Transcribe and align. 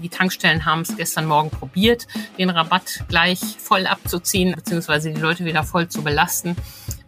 Die 0.00 0.08
Tankstellen 0.08 0.64
haben 0.64 0.82
es 0.82 0.96
gestern 0.96 1.26
Morgen 1.26 1.50
probiert, 1.50 2.06
den 2.38 2.50
Rabatt 2.50 3.04
gleich 3.08 3.40
voll 3.58 3.86
abzuziehen, 3.86 4.54
beziehungsweise 4.54 5.12
die 5.12 5.20
Leute 5.20 5.44
wieder 5.44 5.64
voll 5.64 5.88
zu 5.88 6.02
belasten. 6.02 6.56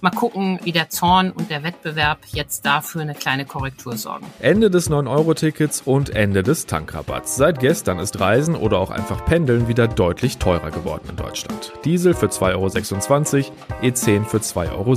Mal 0.02 0.10
gucken, 0.10 0.58
wie 0.64 0.72
der 0.72 0.90
Zorn 0.90 1.30
und 1.30 1.48
der 1.48 1.62
Wettbewerb 1.62 2.18
jetzt 2.32 2.66
dafür 2.66 3.02
eine 3.02 3.14
kleine 3.14 3.44
Korrektur 3.44 3.96
sorgen. 3.96 4.26
Ende 4.40 4.68
des 4.68 4.90
9-Euro-Tickets 4.90 5.82
und 5.84 6.10
Ende 6.10 6.42
des 6.42 6.66
Tankrabatts. 6.66 7.36
Seit 7.36 7.60
gestern 7.60 8.00
ist 8.00 8.18
Reisen 8.18 8.56
oder 8.56 8.78
auch 8.78 8.90
einfach 8.90 9.24
Pendeln 9.24 9.68
wieder 9.68 9.86
deutlich 9.86 10.38
teurer 10.38 10.72
geworden 10.72 11.04
in 11.08 11.14
Deutschland. 11.14 11.72
Diesel 11.84 12.14
für 12.14 12.26
2,26 12.26 13.44
Euro, 13.44 13.52
E10 13.80 14.24
für 14.24 14.38
2,17 14.38 14.72
Euro. 14.72 14.96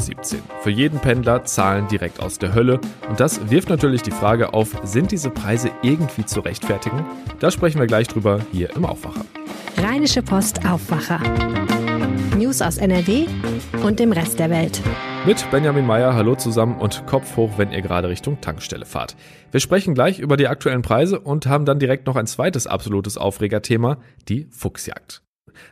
Für 0.64 0.71
jeden 0.71 0.98
Pendler 0.98 1.46
zahlen 1.46 1.88
direkt 1.88 2.20
aus 2.20 2.40
der 2.40 2.56
Hölle. 2.56 2.80
Und 3.08 3.20
das 3.20 3.52
wirft 3.52 3.70
natürlich 3.70 4.02
die 4.02 4.10
Frage 4.10 4.56
auf, 4.56 4.70
sind 4.86 5.12
diese 5.12 5.30
Preise 5.30 5.70
irgendwie 5.84 6.26
zu 6.26 6.40
rechtfertigen? 6.40 7.06
Da 7.40 7.52
sprechen 7.52 7.80
wir 7.80 7.86
gleich 7.86 8.08
drüber 8.08 8.40
hier 8.52 8.76
im 8.76 8.86
Aufwacher. 8.86 9.24
Rheinische 9.78 10.24
Post 10.24 10.65
Aufwacher. 10.65 11.19
News 12.55 12.61
aus 12.61 12.77
NRW 12.77 13.25
und 13.83 14.00
dem 14.00 14.14
Rest 14.14 14.39
der 14.39 14.50
Welt. 14.50 14.82
Mit 15.25 15.45
Benjamin 15.51 15.86
Meyer, 15.86 16.14
hallo 16.14 16.36
zusammen 16.36 16.79
und 16.79 17.05
Kopf 17.05 17.36
hoch, 17.36 17.51
wenn 17.57 17.73
ihr 17.73 17.81
gerade 17.81 18.07
Richtung 18.07 18.39
Tankstelle 18.39 18.86
fahrt. 18.86 19.18
Wir 19.51 19.59
sprechen 19.59 19.93
gleich 19.93 20.19
über 20.19 20.37
die 20.37 20.47
aktuellen 20.47 20.81
Preise 20.81 21.19
und 21.19 21.47
haben 21.47 21.65
dann 21.65 21.79
direkt 21.79 22.07
noch 22.07 22.15
ein 22.15 22.28
zweites 22.28 22.65
absolutes 22.65 23.18
Aufregerthema, 23.18 23.97
die 24.29 24.47
Fuchsjagd. 24.51 25.21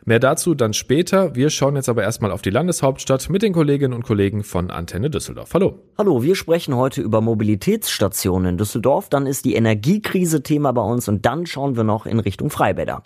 Mehr 0.04 0.18
dazu 0.18 0.54
dann 0.54 0.74
später. 0.74 1.34
Wir 1.34 1.48
schauen 1.48 1.76
jetzt 1.76 1.88
aber 1.88 2.02
erstmal 2.02 2.30
auf 2.30 2.42
die 2.42 2.50
Landeshauptstadt 2.50 3.30
mit 3.30 3.42
den 3.42 3.54
Kolleginnen 3.54 3.94
und 3.94 4.04
Kollegen 4.04 4.42
von 4.42 4.70
Antenne 4.70 5.08
Düsseldorf. 5.08 5.54
Hallo. 5.54 5.78
Hallo, 5.96 6.22
wir 6.22 6.34
sprechen 6.34 6.74
heute 6.76 7.00
über 7.00 7.22
Mobilitätsstationen 7.22 8.50
in 8.50 8.58
Düsseldorf. 8.58 9.08
Dann 9.08 9.26
ist 9.26 9.46
die 9.46 9.54
Energiekrise 9.54 10.42
Thema 10.42 10.72
bei 10.72 10.82
uns 10.82 11.08
und 11.08 11.24
dann 11.24 11.46
schauen 11.46 11.76
wir 11.76 11.84
noch 11.84 12.04
in 12.04 12.18
Richtung 12.20 12.50
Freibäder. 12.50 13.02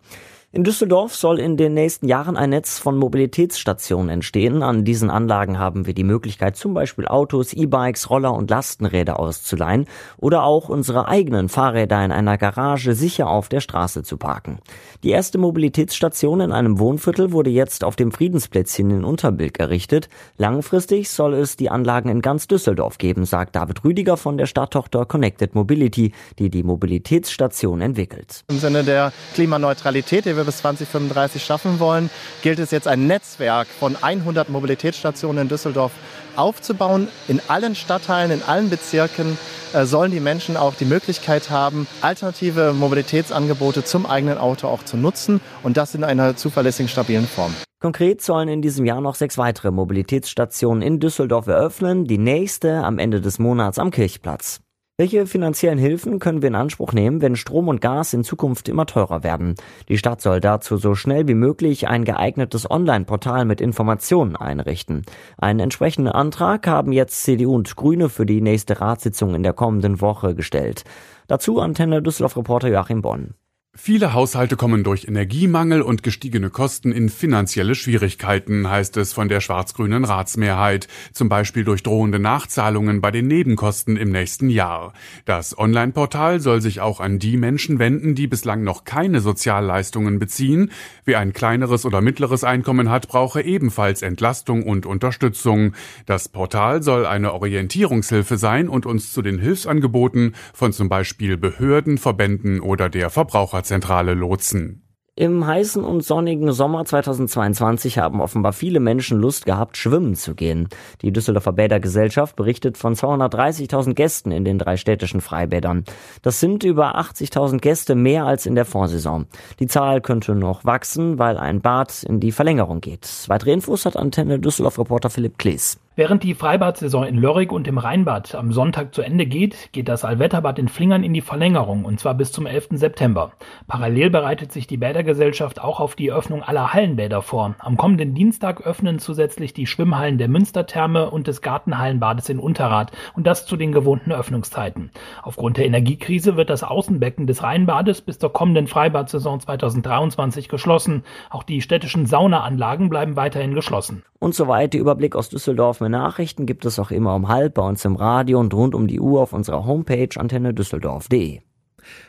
In 0.51 0.65
Düsseldorf 0.65 1.15
soll 1.15 1.41
in 1.41 1.59
den 1.59 1.75
nächsten 1.75 2.09
Jahren 2.09 2.39
ein 2.39 2.49
Netz 2.49 2.79
von 2.79 2.97
Mobilitätsstationen 2.97 4.09
entstehen. 4.09 4.63
An 4.63 4.83
diesen 4.83 5.11
Anlagen 5.11 5.59
haben 5.59 5.85
wir 5.85 5.93
die 5.93 6.05
Möglichkeit, 6.05 6.57
zum 6.57 6.73
Beispiel 6.73 7.07
Autos, 7.07 7.53
E-Bikes, 7.53 8.09
Roller 8.09 8.33
und 8.33 8.49
Lastenräder 8.49 9.21
auszuleihen 9.21 9.85
oder 10.17 10.45
auch 10.45 10.71
unsere 10.71 11.07
eigenen 11.07 11.51
Fahrräder 11.51 12.03
in 12.03 12.13
einer 12.13 12.39
Garage 12.39 12.95
sicher 12.95 13.29
auf 13.29 13.51
der 13.51 13.61
Straße 13.61 14.05
zu 14.05 14.17
parken. 14.17 14.61
Die 15.03 15.11
erste 15.11 15.37
Mobilitätsstation 15.37 16.41
in 16.41 16.53
einem 16.53 16.79
Wohnviertel 16.79 17.31
wurde 17.33 17.51
jetzt 17.51 17.85
auf 17.85 17.97
dem 17.97 18.11
Friedensplätzchen 18.11 18.91
in 18.91 19.05
Unterbilk 19.05 19.61
errichtet. 19.61 20.09
Langfristig 20.39 21.11
soll 21.11 21.35
es 21.35 21.57
die 21.57 21.69
Anlagen 21.69 22.09
in 22.09 22.23
ganz 22.23 22.49
Düsseldorf 22.49 22.97
geben, 22.97 23.27
sagt 23.27 23.55
David 23.55 23.85
Rüdiger 23.85 24.17
von 24.17 24.39
der 24.39 24.47
Stadttochter 24.47 25.05
Connected 25.05 25.55
Mobility, 25.55 26.13
die 26.39 26.49
die 26.49 26.63
Mobilitätsstation 26.63 27.83
entwickelt. 27.83 28.45
Im 28.49 28.59
Sinne 28.59 28.83
der 28.83 29.13
Klimaneutralität, 29.35 30.25
wir 30.39 30.45
bis 30.45 30.59
2035 30.59 31.45
schaffen 31.45 31.79
wollen, 31.81 32.09
gilt 32.43 32.59
es 32.59 32.71
jetzt 32.71 32.89
ein 32.89 33.07
Netzwerk 33.07 33.69
von 33.69 33.97
100 34.01 34.49
Mobilitätsstationen 34.49 35.43
in 35.43 35.49
Düsseldorf 35.49 35.93
aufzubauen. 36.37 37.09
In 37.27 37.43
allen 37.49 37.75
Stadtteilen, 37.75 38.31
in 38.31 38.43
allen 38.43 38.71
Bezirken 38.71 39.37
äh, 39.75 39.85
sollen 39.85 40.11
die 40.11 40.21
Menschen 40.21 40.57
auch 40.57 40.75
die 40.75 40.87
Möglichkeit 40.87 41.51
haben, 41.51 41.87
alternative 42.01 42.73
Mobilitätsangebote 42.73 43.85
zum 43.85 44.07
eigenen 44.07 44.39
Auto 44.39 44.69
auch 44.69 44.83
zu 44.83 44.97
nutzen 44.97 45.41
und 45.63 45.77
das 45.77 45.95
in 45.95 46.05
einer 46.05 46.37
zuverlässigen, 46.37 46.89
stabilen 46.89 47.27
Form. 47.27 47.55
Konkret 47.81 48.23
sollen 48.23 48.49
in 48.49 48.63
diesem 48.63 48.87
Jahr 48.87 49.01
noch 49.01 49.15
sechs 49.15 49.39
weitere 49.39 49.71
Mobilitätsstationen 49.71 50.83
in 50.83 50.99
Düsseldorf 50.99 51.47
eröffnen, 51.47 52.07
die 52.07 52.19
nächste 52.19 52.83
am 52.83 52.99
Ende 52.99 53.21
des 53.21 53.39
Monats 53.39 53.79
am 53.79 53.91
Kirchplatz. 53.91 54.61
Welche 55.01 55.27
finanziellen 55.27 55.79
Hilfen 55.79 56.19
können 56.19 56.43
wir 56.43 56.49
in 56.49 56.57
Anspruch 56.57 56.93
nehmen, 56.93 57.23
wenn 57.23 57.37
Strom 57.37 57.69
und 57.69 57.81
Gas 57.81 58.15
in 58.15 58.25
Zukunft 58.25 58.69
immer 58.69 58.85
teurer 58.85 59.23
werden? 59.23 59.55
Die 59.89 59.97
Stadt 59.97 60.21
soll 60.21 60.41
dazu 60.41 60.77
so 60.77 60.97
schnell 60.97 61.29
wie 61.29 61.35
möglich 61.35 61.87
ein 61.87 62.05
geeignetes 62.05 62.69
Online-Portal 62.69 63.45
mit 63.45 63.61
Informationen 63.61 64.35
einrichten. 64.35 65.03
Einen 65.37 65.61
entsprechenden 65.61 66.11
Antrag 66.11 66.67
haben 66.67 66.91
jetzt 66.91 67.23
CDU 67.23 67.55
und 67.55 67.77
Grüne 67.77 68.09
für 68.09 68.27
die 68.27 68.41
nächste 68.41 68.81
Ratssitzung 68.81 69.37
in 69.37 69.45
der 69.45 69.53
kommenden 69.53 70.01
Woche 70.01 70.35
gestellt. 70.35 70.83
Dazu 71.29 71.61
Antenne 71.61 72.03
Düsseldorf-Reporter 72.03 72.67
Joachim 72.67 73.01
Bonn. 73.01 73.35
Viele 73.81 74.13
Haushalte 74.13 74.57
kommen 74.57 74.83
durch 74.83 75.07
Energiemangel 75.07 75.83
und 75.83 76.03
gestiegene 76.03 76.51
Kosten 76.51 76.91
in 76.91 77.09
finanzielle 77.09 77.77
Schwierigkeiten, 77.77 78.69
heißt 78.69 78.97
es 78.97 79.13
von 79.13 79.29
der 79.29 79.41
schwarz-grünen 79.41 80.05
Ratsmehrheit, 80.05 80.89
zum 81.13 81.29
Beispiel 81.29 81.63
durch 81.63 81.85
drohende 81.85 82.19
Nachzahlungen 82.19 83.01
bei 83.01 83.13
den 83.13 83.29
Nebenkosten 83.29 83.97
im 83.97 84.11
nächsten 84.11 84.51
Jahr. 84.51 84.95
Das 85.27 85.57
Online-Portal 85.57 86.41
soll 86.41 86.61
sich 86.61 86.81
auch 86.81 86.99
an 86.99 87.21
die 87.21 87.37
Menschen 87.37 87.79
wenden, 87.79 88.17
die 88.17 88.27
bislang 88.27 88.65
noch 88.65 88.85
keine 88.85 89.21
Sozialleistungen 89.21 90.19
beziehen. 90.19 90.73
Wer 91.05 91.21
ein 91.21 91.33
kleineres 91.33 91.87
oder 91.87 92.01
mittleres 92.01 92.43
Einkommen 92.43 92.91
hat, 92.91 93.07
brauche 93.09 93.43
ebenfalls 93.43 94.03
Entlastung 94.03 94.65
und 94.65 94.87
Unterstützung. 94.87 95.73
Das 96.05 96.29
Portal 96.29 96.83
soll 96.83 97.07
eine 97.07 97.33
Orientierungshilfe 97.33 98.39
sein 98.39 98.69
und 98.69 98.87
uns 98.87 99.13
zu 99.13 99.23
den 99.23 99.39
Hilfsangeboten 99.39 100.35
von 100.53 100.73
zum 100.73 100.89
Beispiel 100.89 101.37
Behörden, 101.37 101.97
Verbänden 101.97 102.61
oder 102.61 102.91
der 102.91 103.09
Verbraucher 103.09 103.63
Zentrale 103.69 104.15
lotsen. 104.15 104.83
Im 105.15 105.47
heißen 105.47 105.85
und 105.85 106.03
sonnigen 106.03 106.53
Sommer 106.53 106.85
2022 106.85 107.99
haben 107.99 108.23
offenbar 108.23 108.53
viele 108.53 108.81
Menschen 108.81 109.19
Lust 109.19 109.45
gehabt, 109.45 109.77
schwimmen 109.77 110.15
zu 110.15 110.35
gehen. 110.35 110.69
Die 111.03 111.13
Düsseldorfer 111.13 111.53
Bädergesellschaft 111.53 112.35
berichtet 112.37 112.79
von 112.79 112.95
230.000 112.95 113.95
Gästen 113.95 114.31
in 114.31 114.45
den 114.45 114.59
drei 114.59 114.77
städtischen 114.77 115.21
Freibädern. 115.21 115.85
Das 116.23 116.41
sind 116.41 116.65
über 116.65 116.99
80.000 116.99 117.59
Gäste 117.59 117.95
mehr 117.95 118.27
als 118.27 118.47
in 118.47 118.55
der 118.55 118.65
Vorsaison. 118.65 119.27
Die 119.59 119.67
Zahl 119.67 120.01
könnte 120.01 120.35
noch 120.35 120.65
wachsen, 120.65 121.19
weil 121.19 121.37
ein 121.37 121.61
Bad 121.61 122.05
in 122.05 122.21
die 122.21 122.33
Verlängerung 122.33 122.81
geht. 122.81 123.25
Weitere 123.27 123.53
Infos 123.53 123.87
hat 123.87 123.97
Antenne 123.97 124.39
Düsseldorf-Reporter 124.39 125.11
Philipp 125.11 125.37
Klees. 125.37 125.79
Während 125.99 126.23
die 126.23 126.35
Freibadsaison 126.35 127.03
in 127.03 127.17
Lörrig 127.17 127.51
und 127.51 127.67
im 127.67 127.77
Rheinbad 127.77 128.37
am 128.37 128.53
Sonntag 128.53 128.95
zu 128.95 129.03
Ende 129.03 129.27
geht, 129.27 129.73
geht 129.73 129.89
das 129.89 130.05
Allwetterbad 130.05 130.61
in 130.61 130.69
Flingern 130.69 131.03
in 131.03 131.13
die 131.13 131.23
Verlängerung 131.23 131.85
und 131.85 131.99
zwar 131.99 132.15
bis 132.15 132.31
zum 132.31 132.47
11. 132.47 132.69
September. 132.75 133.33
Parallel 133.67 134.09
bereitet 134.09 134.53
sich 134.53 134.69
die 134.69 134.77
Bädergesellschaft 134.77 135.61
auch 135.61 135.81
auf 135.81 135.97
die 135.97 136.13
Öffnung 136.13 136.45
aller 136.45 136.73
Hallenbäder 136.73 137.21
vor. 137.21 137.57
Am 137.59 137.77
kommenden 137.77 138.15
Dienstag 138.15 138.65
öffnen 138.65 139.01
zusätzlich 139.01 139.55
die 139.55 139.67
Schwimmhallen 139.67 140.19
der 140.19 140.29
Münstertherme 140.29 141.11
und 141.11 141.27
des 141.27 141.43
Gartenhallenbades 141.43 142.29
in 142.29 142.39
Unterrad 142.39 142.93
und 143.17 143.27
das 143.27 143.45
zu 143.45 143.57
den 143.57 143.73
gewohnten 143.73 144.13
Öffnungszeiten. 144.13 144.93
Aufgrund 145.25 145.57
der 145.57 145.67
Energiekrise 145.67 146.37
wird 146.37 146.49
das 146.49 146.63
Außenbecken 146.63 147.27
des 147.27 147.43
Rheinbades 147.43 148.03
bis 148.03 148.21
zur 148.21 148.33
kommenden 148.33 148.69
Freibadsaison 148.69 149.41
2023 149.41 150.49
geschlossen. 150.49 151.03
Auch 151.29 151.43
die 151.43 151.61
städtischen 151.61 152.07
Saunaanlagen 152.07 152.89
bleiben 152.89 153.17
weiterhin 153.17 153.55
geschlossen. 153.55 154.05
Und 154.21 154.35
soweit 154.35 154.75
der 154.75 154.81
Überblick 154.81 155.15
aus 155.15 155.29
Düsseldorf 155.29 155.81
Nachrichten 155.89 156.47
gibt 156.47 156.65
es 156.65 156.79
auch 156.79 156.91
immer 156.91 157.15
um 157.15 157.29
halb 157.29 157.55
bei 157.55 157.63
uns 157.63 157.85
im 157.85 157.97
Radio 157.97 158.41
und 158.41 158.55
rund 158.55 158.75
um 158.75 158.87
die 158.87 159.01
Uhr 159.01 159.21
auf 159.21 159.33
unserer 159.33 159.67
Homepage 159.67 160.09
antenne 160.17 160.55
düsseldorf.de. 160.55 161.41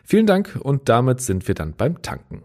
Vielen 0.04 0.26
Dank 0.26 0.58
und 0.62 0.90
damit 0.90 1.22
sind 1.22 1.48
wir 1.48 1.56
dann 1.56 1.74
beim 1.74 2.02
Tanken. 2.02 2.44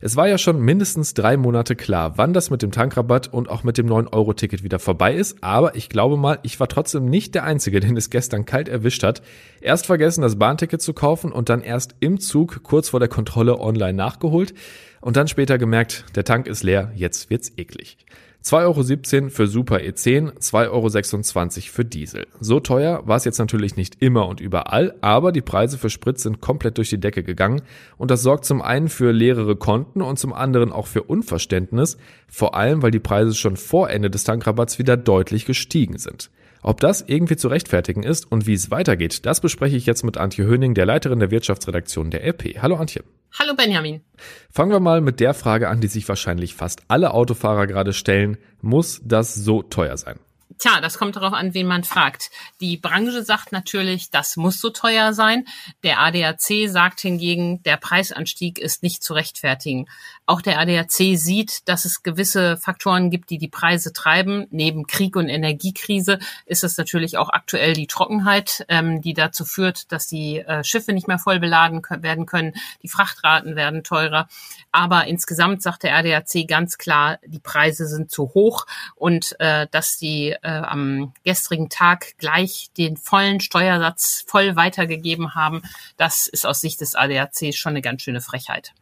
Es 0.00 0.16
war 0.16 0.28
ja 0.28 0.38
schon 0.38 0.60
mindestens 0.60 1.14
drei 1.14 1.36
Monate 1.36 1.76
klar, 1.76 2.18
wann 2.18 2.32
das 2.32 2.50
mit 2.50 2.62
dem 2.62 2.72
Tankrabatt 2.72 3.32
und 3.32 3.48
auch 3.48 3.64
mit 3.64 3.78
dem 3.78 3.86
9-Euro-Ticket 3.86 4.62
wieder 4.62 4.78
vorbei 4.78 5.14
ist, 5.14 5.42
aber 5.42 5.76
ich 5.76 5.88
glaube 5.88 6.16
mal, 6.16 6.38
ich 6.42 6.60
war 6.60 6.68
trotzdem 6.68 7.06
nicht 7.06 7.34
der 7.34 7.44
Einzige, 7.44 7.80
den 7.80 7.96
es 7.96 8.10
gestern 8.10 8.44
kalt 8.44 8.68
erwischt 8.68 9.02
hat. 9.02 9.22
Erst 9.60 9.86
vergessen, 9.86 10.22
das 10.22 10.38
Bahnticket 10.38 10.82
zu 10.82 10.92
kaufen 10.92 11.32
und 11.32 11.48
dann 11.48 11.62
erst 11.62 11.94
im 12.00 12.20
Zug 12.20 12.62
kurz 12.62 12.90
vor 12.90 13.00
der 13.00 13.08
Kontrolle 13.08 13.58
online 13.58 13.94
nachgeholt 13.94 14.54
und 15.00 15.16
dann 15.16 15.28
später 15.28 15.58
gemerkt, 15.58 16.04
der 16.14 16.24
Tank 16.24 16.46
ist 16.46 16.62
leer, 16.62 16.92
jetzt 16.94 17.30
wird's 17.30 17.52
eklig. 17.56 17.96
2,17 18.44 19.20
Euro 19.20 19.30
für 19.30 19.46
Super 19.46 19.76
E10, 19.76 20.32
2,26 20.32 20.68
Euro 20.70 21.72
für 21.72 21.84
Diesel. 21.84 22.26
So 22.40 22.58
teuer 22.58 23.06
war 23.06 23.16
es 23.16 23.24
jetzt 23.24 23.38
natürlich 23.38 23.76
nicht 23.76 24.02
immer 24.02 24.26
und 24.26 24.40
überall, 24.40 24.94
aber 25.00 25.30
die 25.30 25.42
Preise 25.42 25.78
für 25.78 25.90
Sprit 25.90 26.18
sind 26.18 26.40
komplett 26.40 26.76
durch 26.78 26.90
die 26.90 26.98
Decke 26.98 27.22
gegangen 27.22 27.62
und 27.98 28.10
das 28.10 28.22
sorgt 28.22 28.44
zum 28.44 28.60
einen 28.60 28.88
für 28.88 29.12
leerere 29.12 29.54
Konten 29.54 30.02
und 30.02 30.18
zum 30.18 30.32
anderen 30.32 30.72
auch 30.72 30.88
für 30.88 31.04
Unverständnis, 31.04 31.98
vor 32.26 32.56
allem 32.56 32.82
weil 32.82 32.90
die 32.90 32.98
Preise 32.98 33.34
schon 33.34 33.56
vor 33.56 33.90
Ende 33.90 34.10
des 34.10 34.24
Tankrabatts 34.24 34.78
wieder 34.78 34.96
deutlich 34.96 35.46
gestiegen 35.46 35.98
sind. 35.98 36.30
Ob 36.64 36.78
das 36.78 37.02
irgendwie 37.04 37.36
zu 37.36 37.48
rechtfertigen 37.48 38.04
ist 38.04 38.30
und 38.30 38.46
wie 38.46 38.54
es 38.54 38.70
weitergeht, 38.70 39.26
das 39.26 39.40
bespreche 39.40 39.76
ich 39.76 39.84
jetzt 39.84 40.04
mit 40.04 40.16
Antje 40.16 40.46
Höning, 40.46 40.74
der 40.74 40.86
Leiterin 40.86 41.18
der 41.18 41.32
Wirtschaftsredaktion 41.32 42.12
der 42.12 42.24
LP. 42.24 42.62
Hallo 42.62 42.76
Antje. 42.76 43.02
Hallo 43.36 43.54
Benjamin. 43.56 44.00
Fangen 44.48 44.70
wir 44.70 44.78
mal 44.78 45.00
mit 45.00 45.18
der 45.18 45.34
Frage 45.34 45.68
an, 45.68 45.80
die 45.80 45.88
sich 45.88 46.08
wahrscheinlich 46.08 46.54
fast 46.54 46.82
alle 46.86 47.14
Autofahrer 47.14 47.66
gerade 47.66 47.92
stellen. 47.92 48.38
Muss 48.60 49.00
das 49.04 49.34
so 49.34 49.62
teuer 49.62 49.96
sein? 49.96 50.20
Tja, 50.58 50.80
das 50.80 50.98
kommt 50.98 51.16
darauf 51.16 51.32
an, 51.32 51.54
wen 51.54 51.66
man 51.66 51.84
fragt. 51.84 52.30
Die 52.60 52.76
Branche 52.76 53.22
sagt 53.22 53.52
natürlich, 53.52 54.10
das 54.10 54.36
muss 54.36 54.60
so 54.60 54.70
teuer 54.70 55.12
sein. 55.12 55.46
Der 55.82 56.00
ADAC 56.00 56.68
sagt 56.68 57.00
hingegen, 57.00 57.62
der 57.62 57.76
Preisanstieg 57.76 58.58
ist 58.58 58.82
nicht 58.82 59.02
zu 59.02 59.14
rechtfertigen. 59.14 59.88
Auch 60.26 60.40
der 60.40 60.58
ADAC 60.58 61.16
sieht, 61.16 61.68
dass 61.68 61.84
es 61.84 62.02
gewisse 62.02 62.56
Faktoren 62.56 63.10
gibt, 63.10 63.30
die 63.30 63.38
die 63.38 63.48
Preise 63.48 63.92
treiben. 63.92 64.46
Neben 64.50 64.86
Krieg 64.86 65.16
und 65.16 65.28
Energiekrise 65.28 66.18
ist 66.46 66.64
es 66.64 66.76
natürlich 66.76 67.18
auch 67.18 67.28
aktuell 67.28 67.74
die 67.74 67.86
Trockenheit, 67.86 68.64
ähm, 68.68 69.00
die 69.00 69.14
dazu 69.14 69.44
führt, 69.44 69.92
dass 69.92 70.06
die 70.06 70.38
äh, 70.38 70.64
Schiffe 70.64 70.92
nicht 70.92 71.08
mehr 71.08 71.18
voll 71.18 71.40
beladen 71.40 71.82
werden 72.02 72.26
können. 72.26 72.54
Die 72.82 72.88
Frachtraten 72.88 73.56
werden 73.56 73.84
teurer. 73.84 74.28
Aber 74.70 75.06
insgesamt 75.06 75.62
sagt 75.62 75.82
der 75.82 75.96
ADAC 75.96 76.46
ganz 76.48 76.78
klar, 76.78 77.18
die 77.26 77.40
Preise 77.40 77.86
sind 77.86 78.10
zu 78.10 78.32
hoch 78.34 78.66
und 78.94 79.38
äh, 79.38 79.66
dass 79.70 79.98
die 79.98 80.36
äh, 80.42 80.50
am 80.50 81.12
gestrigen 81.24 81.68
Tag 81.68 82.18
gleich 82.18 82.70
den 82.76 82.96
vollen 82.96 83.40
Steuersatz 83.40 84.24
voll 84.26 84.56
weitergegeben 84.56 85.34
haben, 85.34 85.62
das 85.96 86.26
ist 86.26 86.46
aus 86.46 86.60
Sicht 86.60 86.80
des 86.80 86.94
ADAC 86.94 87.54
schon 87.54 87.70
eine 87.70 87.82
ganz 87.82 88.02
schöne 88.02 88.20
Frechheit. 88.20 88.72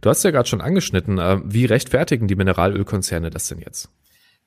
Du 0.00 0.10
hast 0.10 0.24
ja 0.24 0.30
gerade 0.30 0.48
schon 0.48 0.60
angeschnitten, 0.60 1.18
äh, 1.18 1.38
wie 1.44 1.64
rechtfertigen 1.64 2.28
die 2.28 2.36
Mineralölkonzerne 2.36 3.30
das 3.30 3.48
denn 3.48 3.60
jetzt? 3.60 3.88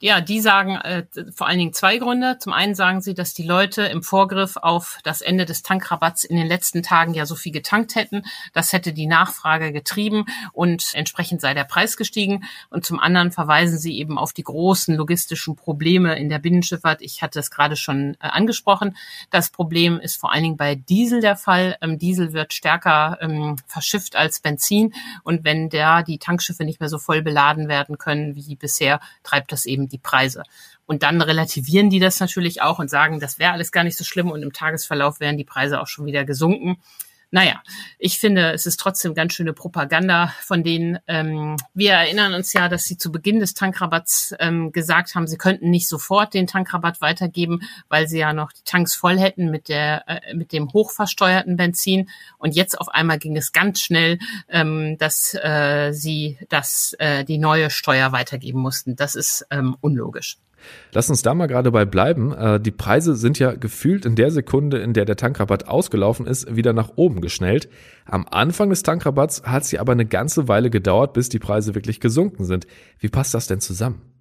Ja, 0.01 0.19
die 0.19 0.41
sagen 0.41 0.75
äh, 0.75 1.05
vor 1.33 1.47
allen 1.47 1.57
Dingen 1.57 1.73
zwei 1.73 1.97
Gründe. 1.99 2.37
Zum 2.37 2.51
einen 2.51 2.75
sagen 2.75 2.99
sie, 2.99 3.13
dass 3.13 3.33
die 3.33 3.45
Leute 3.45 3.83
im 3.83 4.03
Vorgriff 4.03 4.57
auf 4.57 4.99
das 5.03 5.21
Ende 5.21 5.45
des 5.45 5.63
Tankrabatts 5.63 6.25
in 6.25 6.35
den 6.35 6.47
letzten 6.47 6.83
Tagen 6.83 7.13
ja 7.13 7.25
so 7.25 7.35
viel 7.35 7.53
getankt 7.53 7.95
hätten. 7.95 8.23
Das 8.51 8.73
hätte 8.73 8.91
die 8.91 9.07
Nachfrage 9.07 9.71
getrieben 9.71 10.25
und 10.51 10.91
entsprechend 10.95 11.39
sei 11.39 11.53
der 11.53 11.63
Preis 11.63 11.95
gestiegen. 11.95 12.43
Und 12.69 12.85
zum 12.85 12.99
anderen 12.99 13.31
verweisen 13.31 13.79
sie 13.79 13.97
eben 13.97 14.17
auf 14.17 14.33
die 14.33 14.43
großen 14.43 14.93
logistischen 14.95 15.55
Probleme 15.55 16.19
in 16.19 16.27
der 16.27 16.39
Binnenschifffahrt. 16.39 17.01
Ich 17.01 17.21
hatte 17.21 17.39
es 17.39 17.49
gerade 17.49 17.77
schon 17.77 18.15
äh, 18.15 18.27
angesprochen. 18.27 18.97
Das 19.29 19.49
Problem 19.49 20.01
ist 20.01 20.17
vor 20.17 20.33
allen 20.33 20.43
Dingen 20.43 20.57
bei 20.57 20.75
Diesel 20.75 21.21
der 21.21 21.37
Fall. 21.37 21.77
Ähm, 21.79 21.97
Diesel 21.97 22.33
wird 22.33 22.53
stärker 22.53 23.17
ähm, 23.21 23.55
verschifft 23.65 24.17
als 24.17 24.41
Benzin. 24.41 24.93
Und 25.23 25.45
wenn 25.45 25.69
da 25.69 26.03
die 26.03 26.19
Tankschiffe 26.19 26.65
nicht 26.65 26.81
mehr 26.81 26.89
so 26.89 26.99
voll 26.99 27.21
beladen 27.21 27.69
werden 27.69 27.97
können 27.97 28.35
wie 28.35 28.57
bisher, 28.57 28.99
treibt 29.23 29.53
das 29.53 29.65
eben 29.65 29.84
die 29.87 29.97
Preise. 29.97 30.43
Und 30.85 31.03
dann 31.03 31.21
relativieren 31.21 31.89
die 31.89 31.99
das 31.99 32.19
natürlich 32.19 32.61
auch 32.61 32.79
und 32.79 32.89
sagen, 32.89 33.19
das 33.19 33.39
wäre 33.39 33.53
alles 33.53 33.71
gar 33.71 33.83
nicht 33.83 33.97
so 33.97 34.03
schlimm 34.03 34.31
und 34.31 34.43
im 34.43 34.53
Tagesverlauf 34.53 35.19
wären 35.19 35.37
die 35.37 35.43
Preise 35.43 35.81
auch 35.81 35.87
schon 35.87 36.05
wieder 36.05 36.25
gesunken. 36.25 36.77
Naja, 37.31 37.61
ich 37.99 38.19
finde, 38.19 38.51
es 38.51 38.65
ist 38.65 38.79
trotzdem 38.79 39.13
ganz 39.13 39.33
schöne 39.33 39.53
Propaganda 39.53 40.33
von 40.41 40.63
denen. 40.63 40.99
Ähm, 41.07 41.57
wir 41.73 41.93
erinnern 41.93 42.33
uns 42.33 42.53
ja, 42.53 42.69
dass 42.69 42.85
sie 42.85 42.97
zu 42.97 43.11
Beginn 43.11 43.39
des 43.39 43.53
Tankrabatts 43.53 44.35
ähm, 44.39 44.71
gesagt 44.71 45.15
haben, 45.15 45.27
sie 45.27 45.37
könnten 45.37 45.69
nicht 45.69 45.87
sofort 45.87 46.33
den 46.33 46.47
Tankrabatt 46.47 47.01
weitergeben, 47.01 47.61
weil 47.89 48.07
sie 48.07 48.19
ja 48.19 48.33
noch 48.33 48.51
die 48.51 48.63
Tanks 48.63 48.95
voll 48.95 49.19
hätten 49.19 49.51
mit 49.51 49.69
der 49.69 50.07
äh, 50.07 50.33
mit 50.33 50.51
dem 50.53 50.71
hochversteuerten 50.71 51.57
Benzin. 51.57 52.09
Und 52.37 52.55
jetzt 52.55 52.79
auf 52.79 52.89
einmal 52.89 53.19
ging 53.19 53.35
es 53.35 53.51
ganz 53.51 53.81
schnell, 53.81 54.19
ähm, 54.49 54.97
dass 54.97 55.33
äh, 55.33 55.91
sie 55.91 56.37
das 56.49 56.95
äh, 56.99 57.23
die 57.25 57.37
neue 57.37 57.69
Steuer 57.69 58.11
weitergeben 58.11 58.59
mussten. 58.59 58.95
Das 58.95 59.15
ist 59.15 59.45
ähm, 59.51 59.75
unlogisch. 59.81 60.37
Lass 60.93 61.09
uns 61.09 61.21
da 61.21 61.33
mal 61.33 61.47
gerade 61.47 61.71
bei 61.71 61.85
bleiben. 61.85 62.33
Äh, 62.33 62.59
die 62.59 62.71
Preise 62.71 63.15
sind 63.15 63.39
ja 63.39 63.53
gefühlt 63.53 64.05
in 64.05 64.15
der 64.15 64.31
Sekunde, 64.31 64.77
in 64.79 64.93
der 64.93 65.05
der 65.05 65.17
Tankrabatt 65.17 65.67
ausgelaufen 65.67 66.25
ist, 66.25 66.55
wieder 66.55 66.73
nach 66.73 66.91
oben 66.95 67.21
geschnellt. 67.21 67.69
Am 68.05 68.25
Anfang 68.29 68.69
des 68.69 68.83
Tankrabatts 68.83 69.43
hat 69.43 69.71
ja 69.71 69.81
aber 69.81 69.91
eine 69.91 70.05
ganze 70.05 70.47
Weile 70.47 70.69
gedauert, 70.69 71.13
bis 71.13 71.29
die 71.29 71.39
Preise 71.39 71.75
wirklich 71.75 71.99
gesunken 71.99 72.45
sind. 72.45 72.67
Wie 72.99 73.09
passt 73.09 73.33
das 73.33 73.47
denn 73.47 73.59
zusammen? 73.59 74.14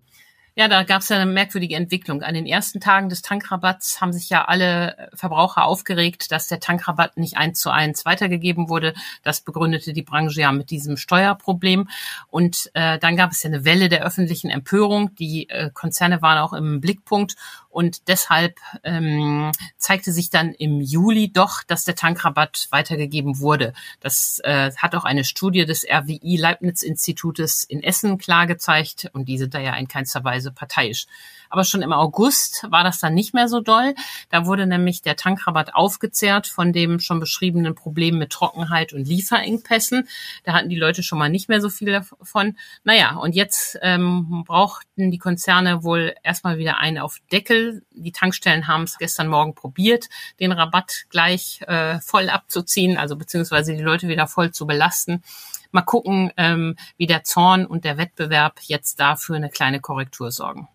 Ja, 0.56 0.68
da 0.68 0.84
gab 0.84 1.02
es 1.02 1.08
ja 1.08 1.16
eine 1.16 1.28
merkwürdige 1.28 1.74
Entwicklung. 1.74 2.22
An 2.22 2.34
den 2.34 2.46
ersten 2.46 2.78
Tagen 2.78 3.08
des 3.08 3.22
Tankrabatts 3.22 4.00
haben 4.00 4.12
sich 4.12 4.30
ja 4.30 4.44
alle 4.44 5.10
Verbraucher 5.12 5.64
aufgeregt, 5.64 6.30
dass 6.30 6.46
der 6.46 6.60
Tankrabatt 6.60 7.16
nicht 7.16 7.36
eins 7.36 7.58
zu 7.58 7.70
eins 7.70 8.04
weitergegeben 8.04 8.68
wurde. 8.68 8.94
Das 9.24 9.40
begründete 9.40 9.92
die 9.92 10.02
Branche 10.02 10.42
ja 10.42 10.52
mit 10.52 10.70
diesem 10.70 10.96
Steuerproblem. 10.96 11.88
Und 12.28 12.70
äh, 12.74 13.00
dann 13.00 13.16
gab 13.16 13.32
es 13.32 13.42
ja 13.42 13.48
eine 13.48 13.64
Welle 13.64 13.88
der 13.88 14.04
öffentlichen 14.04 14.48
Empörung. 14.48 15.12
Die 15.16 15.48
äh, 15.48 15.70
Konzerne 15.74 16.22
waren 16.22 16.38
auch 16.38 16.52
im 16.52 16.80
Blickpunkt 16.80 17.34
und 17.75 18.06
deshalb 18.06 18.61
ähm, 18.85 19.50
zeigte 19.79 20.12
sich 20.12 20.31
dann 20.31 20.53
im 20.53 20.81
Juli 20.81 21.32
doch, 21.32 21.65
dass 21.65 21.82
der 21.82 21.97
Tankrabatt 21.97 22.69
weitergegeben 22.71 23.41
wurde. 23.41 23.73
Das 23.99 24.41
äh, 24.44 24.71
hat 24.76 24.94
auch 24.94 25.05
eine 25.05 25.25
Studie 25.25 25.65
des 25.65 25.85
RWI 25.85 26.37
Leibniz 26.37 26.85
Institutes 26.85 27.65
in 27.65 27.82
Essen 27.82 28.17
klar 28.17 28.47
gezeigt 28.47 29.11
und 29.12 29.29
die 29.29 29.38
sind 29.38 29.55
da 29.55 29.59
ja 29.59 29.75
in 29.75 29.88
keinster 29.88 30.23
Weise 30.23 30.53
parteiisch. 30.53 31.06
Aber 31.54 31.62
schon 31.62 31.82
im 31.82 31.92
August 31.92 32.66
war 32.68 32.82
das 32.82 32.98
dann 32.98 33.14
nicht 33.14 33.32
mehr 33.32 33.46
so 33.46 33.60
doll. 33.60 33.94
Da 34.28 34.44
wurde 34.44 34.66
nämlich 34.66 35.02
der 35.02 35.14
Tankrabatt 35.14 35.72
aufgezehrt 35.72 36.48
von 36.48 36.72
dem 36.72 36.98
schon 36.98 37.20
beschriebenen 37.20 37.76
Problem 37.76 38.18
mit 38.18 38.30
Trockenheit 38.30 38.92
und 38.92 39.06
Lieferengpässen. 39.06 40.08
Da 40.42 40.52
hatten 40.52 40.68
die 40.68 40.74
Leute 40.74 41.04
schon 41.04 41.16
mal 41.16 41.28
nicht 41.28 41.48
mehr 41.48 41.60
so 41.60 41.70
viel 41.70 41.92
davon. 41.92 42.56
Naja, 42.82 43.14
und 43.14 43.36
jetzt 43.36 43.78
ähm, 43.82 44.42
brauchten 44.44 45.12
die 45.12 45.18
Konzerne 45.18 45.84
wohl 45.84 46.16
erstmal 46.24 46.58
wieder 46.58 46.78
einen 46.78 46.98
auf 46.98 47.18
Deckel. 47.30 47.84
Die 47.92 48.10
Tankstellen 48.10 48.66
haben 48.66 48.82
es 48.82 48.98
gestern 48.98 49.28
Morgen 49.28 49.54
probiert, 49.54 50.08
den 50.40 50.50
Rabatt 50.50 51.04
gleich 51.08 51.60
äh, 51.68 52.00
voll 52.00 52.30
abzuziehen, 52.30 52.98
also 52.98 53.14
beziehungsweise 53.14 53.76
die 53.76 53.82
Leute 53.82 54.08
wieder 54.08 54.26
voll 54.26 54.50
zu 54.50 54.66
belasten. 54.66 55.22
Mal 55.70 55.82
gucken, 55.82 56.32
ähm, 56.36 56.74
wie 56.96 57.06
der 57.06 57.22
Zorn 57.22 57.64
und 57.64 57.84
der 57.84 57.96
Wettbewerb 57.96 58.58
jetzt 58.62 58.98
dafür 58.98 59.36
eine 59.36 59.50
kleine 59.50 59.78
Korrektur 59.78 60.32
sorgen. 60.32 60.68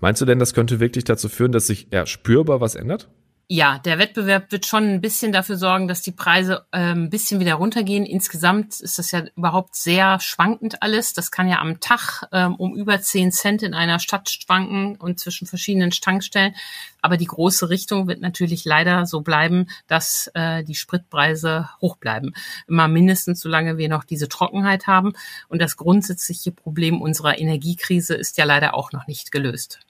Meinst 0.00 0.20
du 0.20 0.26
denn, 0.26 0.38
das 0.38 0.54
könnte 0.54 0.80
wirklich 0.80 1.04
dazu 1.04 1.28
führen, 1.28 1.52
dass 1.52 1.66
sich 1.66 1.92
eher 1.92 2.06
spürbar 2.06 2.60
was 2.60 2.74
ändert? 2.74 3.08
Ja, 3.54 3.78
der 3.78 3.98
Wettbewerb 3.98 4.50
wird 4.50 4.64
schon 4.64 4.84
ein 4.84 5.02
bisschen 5.02 5.30
dafür 5.30 5.58
sorgen, 5.58 5.86
dass 5.86 6.00
die 6.00 6.10
Preise 6.10 6.64
äh, 6.70 6.94
ein 6.94 7.10
bisschen 7.10 7.38
wieder 7.38 7.56
runtergehen. 7.56 8.06
Insgesamt 8.06 8.80
ist 8.80 8.98
das 8.98 9.10
ja 9.10 9.24
überhaupt 9.36 9.76
sehr 9.76 10.20
schwankend 10.20 10.82
alles. 10.82 11.12
Das 11.12 11.30
kann 11.30 11.50
ja 11.50 11.58
am 11.58 11.78
Tag 11.78 12.26
ähm, 12.32 12.54
um 12.54 12.74
über 12.74 12.98
10 12.98 13.30
Cent 13.30 13.62
in 13.62 13.74
einer 13.74 13.98
Stadt 13.98 14.30
schwanken 14.30 14.96
und 14.96 15.20
zwischen 15.20 15.46
verschiedenen 15.46 15.90
Tankstellen. 15.90 16.54
Aber 17.02 17.18
die 17.18 17.26
große 17.26 17.68
Richtung 17.68 18.08
wird 18.08 18.22
natürlich 18.22 18.64
leider 18.64 19.04
so 19.04 19.20
bleiben, 19.20 19.66
dass 19.86 20.30
äh, 20.32 20.64
die 20.64 20.74
Spritpreise 20.74 21.68
hoch 21.82 21.98
bleiben. 21.98 22.32
Immer 22.68 22.88
mindestens, 22.88 23.40
solange 23.40 23.76
wir 23.76 23.90
noch 23.90 24.04
diese 24.04 24.30
Trockenheit 24.30 24.86
haben. 24.86 25.12
Und 25.48 25.60
das 25.60 25.76
grundsätzliche 25.76 26.52
Problem 26.52 27.02
unserer 27.02 27.38
Energiekrise 27.38 28.14
ist 28.14 28.38
ja 28.38 28.46
leider 28.46 28.72
auch 28.72 28.92
noch 28.92 29.06
nicht 29.06 29.30
gelöst. 29.30 29.80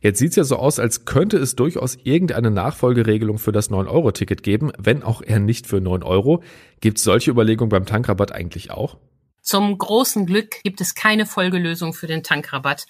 Jetzt 0.00 0.18
sieht's 0.18 0.36
ja 0.36 0.44
so 0.44 0.56
aus, 0.56 0.78
als 0.78 1.04
könnte 1.04 1.38
es 1.38 1.56
durchaus 1.56 1.96
irgendeine 2.02 2.50
Nachfolgeregelung 2.50 3.38
für 3.38 3.52
das 3.52 3.70
9-Euro-Ticket 3.70 4.42
geben, 4.42 4.72
wenn 4.78 5.02
auch 5.02 5.22
eher 5.22 5.40
nicht 5.40 5.66
für 5.66 5.80
9 5.80 6.02
Euro. 6.02 6.42
Gibt's 6.80 7.04
solche 7.04 7.30
Überlegungen 7.30 7.70
beim 7.70 7.86
Tankrabatt 7.86 8.32
eigentlich 8.32 8.70
auch? 8.70 8.98
Zum 9.44 9.76
großen 9.76 10.24
Glück 10.24 10.62
gibt 10.62 10.80
es 10.80 10.94
keine 10.94 11.26
Folgelösung 11.26 11.92
für 11.92 12.06
den 12.06 12.22
Tankrabatt. 12.22 12.86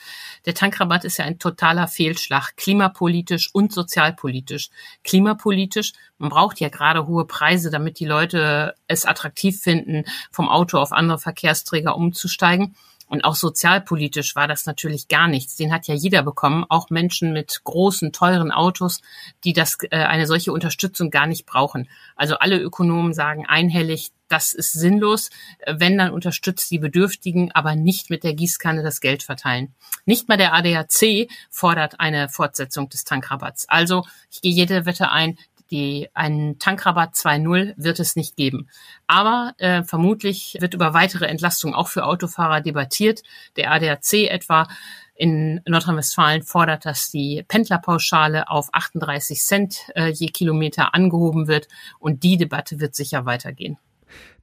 Der 0.46 0.54
Tankrabatt 0.54 1.04
ist 1.04 1.16
ja 1.16 1.24
ein 1.24 1.40
totaler 1.40 1.88
Fehlschlag, 1.88 2.56
klimapolitisch 2.56 3.50
und 3.52 3.72
sozialpolitisch. 3.72 4.70
Klimapolitisch, 5.02 5.94
man 6.16 6.30
braucht 6.30 6.60
ja 6.60 6.68
gerade 6.68 7.08
hohe 7.08 7.26
Preise, 7.26 7.72
damit 7.72 7.98
die 7.98 8.04
Leute 8.04 8.74
es 8.86 9.04
attraktiv 9.04 9.60
finden, 9.60 10.04
vom 10.30 10.48
Auto 10.48 10.78
auf 10.78 10.92
andere 10.92 11.18
Verkehrsträger 11.18 11.96
umzusteigen. 11.96 12.76
Und 13.14 13.22
auch 13.22 13.36
sozialpolitisch 13.36 14.34
war 14.34 14.48
das 14.48 14.66
natürlich 14.66 15.06
gar 15.06 15.28
nichts. 15.28 15.54
Den 15.54 15.72
hat 15.72 15.86
ja 15.86 15.94
jeder 15.94 16.24
bekommen, 16.24 16.64
auch 16.68 16.90
Menschen 16.90 17.32
mit 17.32 17.60
großen, 17.62 18.10
teuren 18.10 18.50
Autos, 18.50 19.02
die 19.44 19.52
das, 19.52 19.78
äh, 19.92 19.98
eine 19.98 20.26
solche 20.26 20.52
Unterstützung 20.52 21.10
gar 21.10 21.28
nicht 21.28 21.46
brauchen. 21.46 21.88
Also 22.16 22.38
alle 22.38 22.58
Ökonomen 22.58 23.14
sagen 23.14 23.46
einhellig, 23.46 24.10
das 24.26 24.52
ist 24.52 24.72
sinnlos. 24.72 25.30
Wenn, 25.64 25.96
dann 25.96 26.10
unterstützt 26.10 26.72
die 26.72 26.80
Bedürftigen, 26.80 27.52
aber 27.52 27.76
nicht 27.76 28.10
mit 28.10 28.24
der 28.24 28.34
Gießkanne 28.34 28.82
das 28.82 29.00
Geld 29.00 29.22
verteilen. 29.22 29.72
Nicht 30.06 30.28
mal 30.28 30.36
der 30.36 30.52
ADAC 30.52 31.28
fordert 31.50 32.00
eine 32.00 32.28
Fortsetzung 32.28 32.88
des 32.88 33.04
Tankrabatts. 33.04 33.68
Also 33.68 34.04
ich 34.28 34.42
gehe 34.42 34.52
jede 34.52 34.86
Wette 34.86 35.12
ein, 35.12 35.38
die, 35.74 36.08
einen 36.14 36.60
Tankrabatt 36.60 37.14
2.0 37.14 37.74
wird 37.76 37.98
es 37.98 38.14
nicht 38.14 38.36
geben. 38.36 38.68
Aber 39.08 39.54
äh, 39.58 39.82
vermutlich 39.82 40.56
wird 40.60 40.72
über 40.72 40.94
weitere 40.94 41.26
Entlastungen 41.26 41.74
auch 41.74 41.88
für 41.88 42.04
Autofahrer 42.04 42.60
debattiert. 42.60 43.22
Der 43.56 43.72
ADAC 43.72 44.30
etwa 44.30 44.68
in 45.16 45.60
Nordrhein-Westfalen 45.66 46.42
fordert, 46.42 46.86
dass 46.86 47.10
die 47.10 47.44
Pendlerpauschale 47.48 48.48
auf 48.48 48.68
38 48.72 49.40
Cent 49.40 49.78
äh, 49.96 50.10
je 50.10 50.28
Kilometer 50.28 50.94
angehoben 50.94 51.48
wird. 51.48 51.66
Und 51.98 52.22
die 52.22 52.36
Debatte 52.36 52.78
wird 52.78 52.94
sicher 52.94 53.26
weitergehen. 53.26 53.76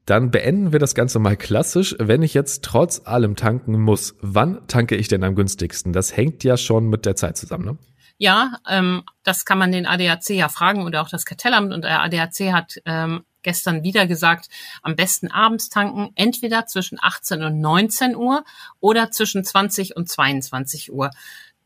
Dann 0.05 0.31
beenden 0.31 0.73
wir 0.73 0.79
das 0.79 0.95
Ganze 0.95 1.19
mal 1.19 1.37
klassisch. 1.37 1.95
Wenn 1.97 2.23
ich 2.23 2.33
jetzt 2.33 2.65
trotz 2.65 3.03
allem 3.05 3.37
tanken 3.37 3.79
muss, 3.79 4.15
wann 4.19 4.67
tanke 4.67 4.97
ich 4.97 5.07
denn 5.07 5.23
am 5.23 5.35
günstigsten? 5.35 5.93
Das 5.93 6.17
hängt 6.17 6.43
ja 6.43 6.57
schon 6.57 6.89
mit 6.89 7.05
der 7.05 7.15
Zeit 7.15 7.37
zusammen, 7.37 7.65
ne? 7.65 7.77
Ja, 8.21 8.59
ähm, 8.69 9.01
das 9.23 9.45
kann 9.45 9.57
man 9.57 9.71
den 9.71 9.87
ADAC 9.87 10.29
ja 10.29 10.47
fragen 10.47 10.83
oder 10.83 11.01
auch 11.01 11.09
das 11.09 11.25
Kartellamt. 11.25 11.73
Und 11.73 11.83
der 11.83 12.03
ADAC 12.03 12.53
hat 12.53 12.75
ähm, 12.85 13.25
gestern 13.41 13.81
wieder 13.81 14.05
gesagt, 14.05 14.47
am 14.83 14.95
besten 14.95 15.31
abends 15.31 15.69
tanken, 15.69 16.11
entweder 16.13 16.67
zwischen 16.67 16.99
18 17.01 17.41
und 17.41 17.59
19 17.59 18.15
Uhr 18.15 18.43
oder 18.79 19.09
zwischen 19.09 19.43
20 19.43 19.95
und 19.95 20.07
22 20.07 20.93
Uhr. 20.93 21.09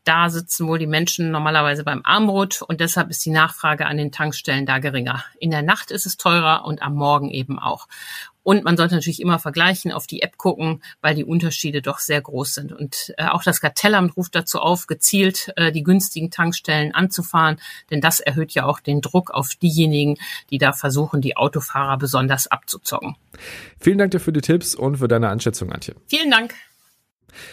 Da 0.04 0.30
sitzen 0.30 0.66
wohl 0.66 0.78
die 0.78 0.86
Menschen 0.86 1.30
normalerweise 1.30 1.84
beim 1.84 2.00
Armbrot 2.04 2.62
und 2.62 2.80
deshalb 2.80 3.10
ist 3.10 3.26
die 3.26 3.32
Nachfrage 3.32 3.84
an 3.84 3.98
den 3.98 4.10
Tankstellen 4.10 4.64
da 4.64 4.78
geringer. 4.78 5.22
In 5.38 5.50
der 5.50 5.60
Nacht 5.60 5.90
ist 5.90 6.06
es 6.06 6.16
teurer 6.16 6.64
und 6.64 6.80
am 6.80 6.94
Morgen 6.94 7.28
eben 7.28 7.58
auch. 7.58 7.86
Und 8.46 8.62
man 8.62 8.76
sollte 8.76 8.94
natürlich 8.94 9.20
immer 9.20 9.40
vergleichen, 9.40 9.90
auf 9.90 10.06
die 10.06 10.22
App 10.22 10.36
gucken, 10.36 10.80
weil 11.00 11.16
die 11.16 11.24
Unterschiede 11.24 11.82
doch 11.82 11.98
sehr 11.98 12.20
groß 12.20 12.54
sind. 12.54 12.72
Und 12.72 13.12
äh, 13.18 13.26
auch 13.26 13.42
das 13.42 13.60
Kartellamt 13.60 14.16
ruft 14.16 14.36
dazu 14.36 14.60
auf, 14.60 14.86
gezielt 14.86 15.52
äh, 15.56 15.72
die 15.72 15.82
günstigen 15.82 16.30
Tankstellen 16.30 16.94
anzufahren, 16.94 17.58
denn 17.90 18.00
das 18.00 18.20
erhöht 18.20 18.52
ja 18.52 18.64
auch 18.64 18.78
den 18.78 19.00
Druck 19.00 19.32
auf 19.32 19.56
diejenigen, 19.60 20.14
die 20.50 20.58
da 20.58 20.72
versuchen, 20.72 21.20
die 21.20 21.36
Autofahrer 21.36 21.98
besonders 21.98 22.46
abzuzocken. 22.46 23.16
Vielen 23.80 23.98
Dank 23.98 24.12
dir 24.12 24.20
für 24.20 24.32
die 24.32 24.42
Tipps 24.42 24.76
und 24.76 24.98
für 24.98 25.08
deine 25.08 25.28
Einschätzung, 25.28 25.72
Antje. 25.72 25.96
Vielen 26.06 26.30
Dank. 26.30 26.54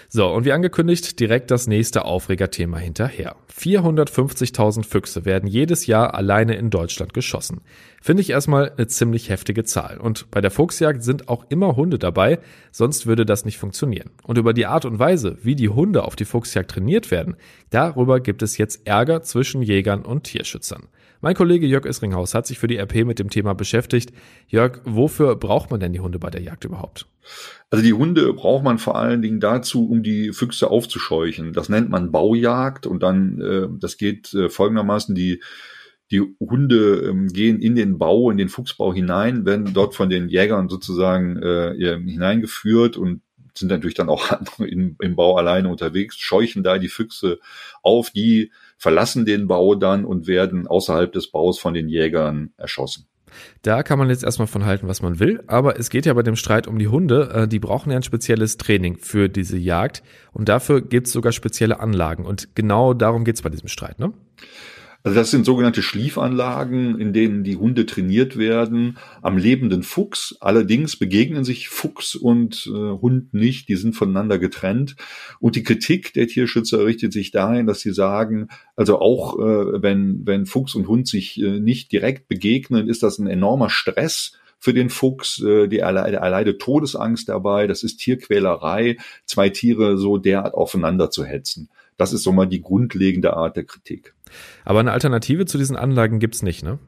So, 0.10 0.28
und 0.28 0.46
wie 0.46 0.52
angekündigt, 0.52 1.20
direkt 1.20 1.52
das 1.52 1.68
nächste 1.68 2.06
Aufregerthema 2.06 2.78
hinterher. 2.78 3.36
450.000 3.58 4.84
Füchse 4.84 5.26
werden 5.26 5.48
jedes 5.48 5.86
Jahr 5.86 6.16
alleine 6.16 6.56
in 6.56 6.70
Deutschland 6.70 7.14
geschossen. 7.14 7.62
Finde 8.02 8.22
ich 8.22 8.32
erstmal 8.32 8.72
eine 8.72 8.88
ziemlich 8.88 9.30
heftige 9.30 9.64
Zahl. 9.64 9.98
Und 9.98 10.30
bei 10.32 10.42
der 10.42 10.52
Fuchsjagd 10.52 11.04
sind 11.04 11.30
auch 11.30 11.46
immer 11.50 11.76
Hunde 11.76 12.00
dabei, 12.00 12.40
sonst 12.72 13.06
würde 13.06 13.26
das 13.26 13.46
nicht 13.46 13.58
funktionieren. 13.58 14.10
Und 14.24 14.38
über 14.38 14.54
die 14.54 14.66
Art 14.66 14.86
und 14.86 15.00
Weise, 15.00 15.38
wie 15.42 15.56
die 15.56 15.70
Hunde 15.70 16.04
auf 16.04 16.16
die 16.16 16.26
Fuchsjagd 16.26 16.72
trainiert 16.72 17.12
werden, 17.12 17.36
darüber 17.70 18.20
gibt 18.20 18.42
es 18.42 18.58
jetzt 18.58 18.86
Ärger 18.86 19.22
zwischen 19.22 19.62
Jägern 19.62 20.04
und 20.04 20.24
Tierschützern. 20.24 20.88
Mein 21.24 21.36
Kollege 21.36 21.66
Jörg 21.66 21.86
Isringhaus 21.86 22.36
hat 22.36 22.46
sich 22.48 22.60
für 22.60 22.68
die 22.68 22.76
RP 22.76 23.06
mit 23.06 23.18
dem 23.18 23.30
Thema 23.30 23.56
beschäftigt. 23.56 24.12
Jörg, 24.50 24.82
wofür 24.84 25.38
braucht 25.38 25.72
man 25.72 25.80
denn 25.80 25.94
die 25.94 26.02
Hunde 26.02 26.20
bei 26.20 26.30
der 26.30 26.42
Jagd 26.42 26.66
überhaupt? 26.66 27.06
Also 27.70 27.82
die 27.82 27.94
Hunde 27.94 28.34
braucht 28.34 28.66
man 28.66 28.78
vor 28.78 28.98
allen 28.98 29.22
Dingen 29.22 29.40
dazu, 29.40 29.90
um 29.90 30.04
die 30.04 30.34
Füchse 30.34 30.70
aufzuscheuchen. 30.70 31.54
Das 31.54 31.70
nennt 31.70 31.90
man 31.90 32.12
Baujagd 32.12 32.88
und 32.88 33.02
dann, 33.02 33.40
äh, 33.40 33.68
das 33.80 33.96
geht 33.96 34.34
äh, 34.34 34.50
folgendermaßen, 34.50 35.16
die 35.16 35.42
die 36.12 36.22
Hunde 36.42 37.08
ähm, 37.08 37.30
gehen 37.30 37.62
in 37.62 37.76
den 37.76 37.98
Bau, 37.98 38.30
in 38.30 38.36
den 38.36 38.50
Fuchsbau 38.50 38.94
hinein, 38.94 39.46
werden 39.46 39.74
dort 39.74 39.96
von 39.96 40.10
den 40.10 40.28
Jägern 40.28 40.68
sozusagen 40.68 41.42
äh, 41.42 41.74
hineingeführt 42.06 42.98
und 42.98 43.22
sind 43.58 43.70
natürlich 43.70 43.96
dann 43.96 44.10
auch 44.10 44.30
im, 44.60 44.98
im 45.00 45.16
Bau 45.16 45.38
alleine 45.38 45.70
unterwegs, 45.70 46.18
scheuchen 46.18 46.64
da 46.64 46.78
die 46.78 46.90
Füchse 46.90 47.40
auf, 47.82 48.10
die 48.10 48.52
verlassen 48.84 49.24
den 49.26 49.48
Bau 49.48 49.76
dann 49.76 50.04
und 50.04 50.28
werden 50.28 50.68
außerhalb 50.68 51.14
des 51.14 51.32
Baus 51.32 51.58
von 51.58 51.74
den 51.74 51.88
Jägern 51.88 52.52
erschossen. 52.58 53.08
Da 53.62 53.82
kann 53.82 53.98
man 53.98 54.10
jetzt 54.10 54.26
erstmal 54.26 54.48
von 54.48 54.66
halten, 54.66 54.90
was 54.90 55.02
man 55.02 55.20
will, 55.20 55.42
aber 55.48 55.80
es 55.80 55.90
geht 55.90 56.06
ja 56.06 56.14
bei 56.14 56.22
dem 56.22 56.36
Streit 56.36 56.68
um 56.68 56.78
die 56.78 56.90
Hunde, 56.90 57.32
äh, 57.34 57.48
die 57.48 57.60
brauchen 57.60 57.92
ja 57.92 57.96
ein 57.96 58.04
spezielles 58.04 58.58
Training 58.58 58.98
für 58.98 59.30
diese 59.30 59.58
Jagd 59.58 60.04
und 60.34 60.50
dafür 60.50 60.82
gibt 60.82 61.08
es 61.08 61.14
sogar 61.14 61.32
spezielle 61.32 61.80
Anlagen 61.80 62.26
und 62.26 62.56
genau 62.56 62.94
darum 62.94 63.24
geht 63.24 63.36
es 63.36 63.42
bei 63.42 63.50
diesem 63.50 63.70
Streit, 63.70 64.00
ne? 64.00 64.12
Also 65.06 65.20
das 65.20 65.32
sind 65.32 65.46
sogenannte 65.46 65.84
Schliefanlagen, 65.84 66.98
in 66.98 67.12
denen 67.12 67.44
die 67.44 67.58
Hunde 67.58 67.86
trainiert 67.86 68.38
werden 68.38 68.98
am 69.22 69.38
lebenden 69.38 69.84
Fuchs. 69.84 70.38
Allerdings 70.40 70.96
begegnen 70.96 71.44
sich 71.44 71.68
Fuchs 71.68 72.16
und 72.16 72.66
äh, 72.68 72.72
Hund 72.72 73.34
nicht, 73.34 73.68
die 73.68 73.76
sind 73.76 73.96
voneinander 73.98 74.40
getrennt. 74.40 74.96
Und 75.42 75.58
die 75.58 75.64
Kritik 75.64 76.14
der 76.14 76.28
Tierschützer 76.28 76.86
richtet 76.86 77.12
sich 77.12 77.32
dahin, 77.32 77.68
dass 77.68 77.82
sie 77.82 77.94
sagen, 77.94 78.48
also 78.78 79.00
auch 79.00 79.38
äh, 79.40 79.82
wenn, 79.82 80.26
wenn 80.26 80.46
Fuchs 80.46 80.74
und 80.74 80.88
Hund 80.88 81.10
sich 81.10 81.38
äh, 81.42 81.60
nicht 81.60 81.92
direkt 81.92 82.30
begegnen, 82.30 82.88
ist 82.88 83.04
das 83.04 83.20
ein 83.20 83.28
enormer 83.28 83.70
Stress 83.70 84.38
für 84.58 84.74
den 84.74 84.90
Fuchs, 84.90 85.42
äh, 85.42 85.68
die 85.68 85.80
erleide, 85.80 86.16
erleide 86.16 86.58
Todesangst 86.58 87.28
dabei, 87.28 87.68
das 87.68 87.84
ist 87.84 87.98
Tierquälerei, 87.98 88.96
zwei 89.26 89.50
Tiere 89.50 89.98
so 89.98 90.18
derart 90.18 90.54
aufeinander 90.54 91.10
zu 91.10 91.26
hetzen. 91.26 91.68
Das 91.98 92.14
ist 92.14 92.24
so 92.24 92.32
mal 92.32 92.46
die 92.46 92.62
grundlegende 92.62 93.34
Art 93.34 93.58
der 93.58 93.66
Kritik. 93.66 94.14
Aber 94.66 94.80
eine 94.80 94.92
Alternative 94.92 95.46
zu 95.46 95.58
diesen 95.58 95.76
Anlagen 95.76 96.20
gibt's 96.20 96.42
nicht, 96.42 96.64
ne? 96.64 96.80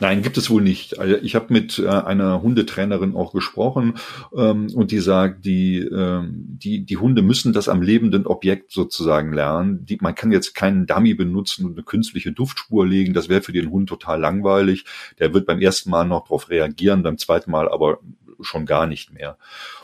Nein, 0.00 0.22
gibt 0.22 0.38
es 0.38 0.48
wohl 0.48 0.62
nicht. 0.62 0.98
Also 0.98 1.16
ich 1.16 1.34
habe 1.34 1.52
mit 1.52 1.78
äh, 1.78 1.86
einer 1.86 2.42
Hundetrainerin 2.42 3.14
auch 3.14 3.32
gesprochen 3.32 3.94
ähm, 4.34 4.68
und 4.74 4.90
die 4.90 5.00
sagt, 5.00 5.44
die, 5.44 5.78
ähm, 5.78 6.32
die, 6.34 6.84
die 6.84 6.96
Hunde 6.96 7.22
müssen 7.22 7.52
das 7.52 7.68
am 7.68 7.82
lebenden 7.82 8.26
Objekt 8.26 8.72
sozusagen 8.72 9.32
lernen. 9.32 9.84
Die, 9.84 9.98
man 10.00 10.14
kann 10.14 10.32
jetzt 10.32 10.54
keinen 10.54 10.86
Dummy 10.86 11.14
benutzen 11.14 11.66
und 11.66 11.72
eine 11.72 11.82
künstliche 11.82 12.32
Duftspur 12.32 12.86
legen. 12.86 13.12
Das 13.12 13.28
wäre 13.28 13.42
für 13.42 13.52
den 13.52 13.70
Hund 13.70 13.88
total 13.88 14.20
langweilig. 14.20 14.86
Der 15.18 15.34
wird 15.34 15.46
beim 15.46 15.60
ersten 15.60 15.90
Mal 15.90 16.04
noch 16.04 16.24
darauf 16.24 16.48
reagieren, 16.48 17.02
beim 17.02 17.18
zweiten 17.18 17.50
Mal 17.50 17.68
aber 17.68 17.98
schon 18.40 18.64
gar 18.64 18.86
nicht 18.86 19.12
mehr. 19.12 19.36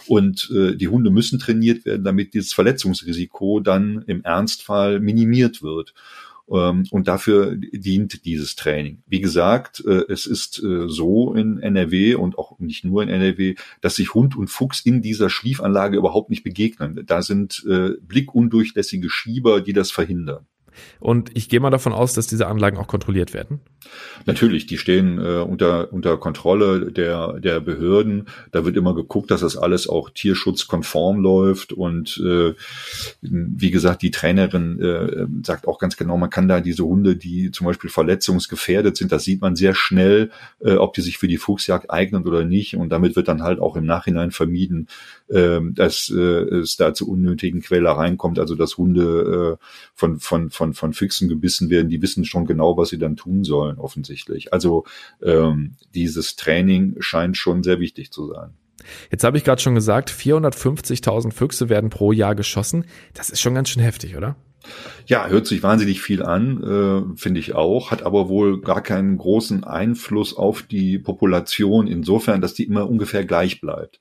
Und 0.07 0.51
äh, 0.55 0.77
die 0.77 0.89
Hunde 0.89 1.11
müssen 1.11 1.39
trainiert 1.39 1.85
werden, 1.85 2.05
damit 2.05 2.33
dieses 2.33 2.55
Verletzungsrisiko 2.55 3.61
dann 3.61 4.03
im 4.07 4.23
Ernstfall 4.25 5.01
minimiert 5.01 5.63
wird. 5.63 5.93
Ähm, 6.49 6.87
und 6.91 7.09
dafür 7.09 7.57
dient 7.57 8.25
dieses 8.25 8.55
Training. 8.55 9.03
Wie 9.07 9.21
gesagt, 9.21 9.83
äh, 9.85 10.05
es 10.09 10.27
ist 10.27 10.63
äh, 10.63 10.89
so 10.89 11.35
in 11.35 11.59
NRW 11.59 12.15
und 12.15 12.39
auch 12.39 12.59
nicht 12.59 12.85
nur 12.85 13.03
in 13.03 13.09
NRW, 13.09 13.57
dass 13.81 13.97
sich 13.97 14.15
Hund 14.15 14.37
und 14.37 14.49
Fuchs 14.49 14.81
in 14.81 15.03
dieser 15.03 15.29
Schliefanlage 15.29 15.97
überhaupt 15.97 16.31
nicht 16.31 16.45
begegnen. 16.45 17.03
Da 17.07 17.23
sind 17.23 17.65
äh, 17.69 17.91
blickundurchlässige 18.01 19.11
Schieber, 19.11 19.61
die 19.61 19.73
das 19.73 19.91
verhindern. 19.91 20.47
Und 21.01 21.31
ich 21.35 21.49
gehe 21.49 21.61
mal 21.61 21.71
davon 21.71 21.93
aus, 21.93 22.15
dass 22.15 22.27
diese 22.27 22.47
Anlagen 22.47 22.77
auch 22.79 22.87
kontrolliert 22.87 23.35
werden. 23.35 23.61
Natürlich, 24.25 24.67
die 24.67 24.79
stehen 24.79 25.19
äh, 25.19 25.39
unter, 25.39 25.93
unter 25.93 26.17
Kontrolle 26.17 26.91
der, 26.91 27.35
der 27.35 27.61
Behörden. 27.61 28.27
Da 28.53 28.65
wird 28.65 28.77
immer 28.77 28.95
geguckt, 28.95 29.31
dass 29.31 29.41
das 29.41 29.57
alles 29.57 29.89
auch 29.89 30.11
tierschutzkonform 30.11 31.21
läuft. 31.21 31.73
Und 31.73 32.21
äh, 32.25 32.55
wie 33.21 33.71
gesagt, 33.71 34.03
die 34.03 34.11
Trainerin 34.11 34.81
äh, 34.81 35.27
sagt 35.45 35.69
auch 35.69 35.79
ganz 35.79 35.97
genau, 35.97 36.17
man 36.17 36.31
kann 36.31 36.49
da 36.49 36.61
diese 36.61 36.85
Hunde, 36.85 37.17
die 37.17 37.51
zum 37.51 37.67
Beispiel 37.67 37.91
verletzungsgefährdet 37.91 38.97
sind, 38.97 39.13
das 39.13 39.25
sieht 39.25 39.41
man 39.41 39.57
sehr 39.57 39.75
schnell, 39.75 40.31
äh, 40.61 40.75
ob 40.75 40.95
die 40.95 41.03
sich 41.03 41.19
für 41.19 41.29
die 41.29 41.39
Fuchsjagd 41.39 41.91
eignen 41.91 42.27
oder 42.27 42.45
nicht. 42.45 42.77
Und 42.77 42.91
damit 42.91 43.17
wird 43.17 43.29
dann 43.29 43.43
halt 43.43 43.61
auch 43.61 43.77
im 43.77 43.87
Nachhinein 43.87 44.31
vermieden, 44.31 44.89
äh, 45.29 45.61
dass 45.63 46.11
äh, 46.11 46.21
es 46.21 46.77
da 46.77 46.95
zu 46.95 47.09
unnötigen 47.09 47.61
Quälereien 47.61 48.17
kommt, 48.17 48.39
also 48.39 48.55
dass 48.55 48.77
Hunde 48.77 49.59
äh, 49.61 49.65
von, 49.95 50.19
von, 50.19 50.51
von, 50.51 50.66
von 50.75 50.93
Füchsen 50.93 51.29
gebissen 51.29 51.71
werden, 51.71 51.89
die 51.89 52.03
wissen 52.03 52.25
schon 52.25 52.47
genau, 52.47 52.77
was 52.77 52.91
sie 52.91 52.99
dann 52.99 53.17
tun 53.17 53.45
sollen, 53.45 53.79
offensichtlich. 53.79 54.53
Also 54.53 54.85
ähm, 55.23 55.77
dieses 55.95 56.37
Training 56.37 56.97
scheint 57.01 57.37
schon 57.37 57.63
sehr 57.63 57.81
wichtig 57.81 58.11
zu 58.13 58.33
sein. 58.33 58.51
Jetzt 59.11 59.25
habe 59.25 59.39
ich 59.39 59.45
gerade 59.45 59.61
schon 59.61 59.75
gesagt, 59.75 60.11
450.000 60.11 61.33
Füchse 61.33 61.69
werden 61.69 61.91
pro 61.91 62.13
Jahr 62.13 62.35
geschossen. 62.35 62.85
Das 63.15 63.31
ist 63.31 63.41
schon 63.41 63.55
ganz 63.55 63.71
schön 63.71 63.83
heftig, 63.83 64.17
oder? 64.17 64.37
Ja, 65.07 65.29
hört 65.29 65.47
sich 65.47 65.63
wahnsinnig 65.63 66.01
viel 66.01 66.23
an, 66.23 66.63
äh, 66.63 67.17
finde 67.17 67.39
ich 67.39 67.55
auch, 67.55 67.93
hat 67.93 68.03
aber 68.03 68.29
wohl 68.29 68.61
gar 68.61 68.83
keinen 68.83 69.17
großen 69.17 69.63
Einfluss 69.63 70.37
auf 70.37 70.63
die 70.63 70.99
Population 70.99 71.87
insofern, 71.87 72.41
dass 72.41 72.55
die 72.55 72.65
immer 72.65 72.89
ungefähr 72.89 73.25
gleich 73.25 73.61
bleibt. 73.61 74.01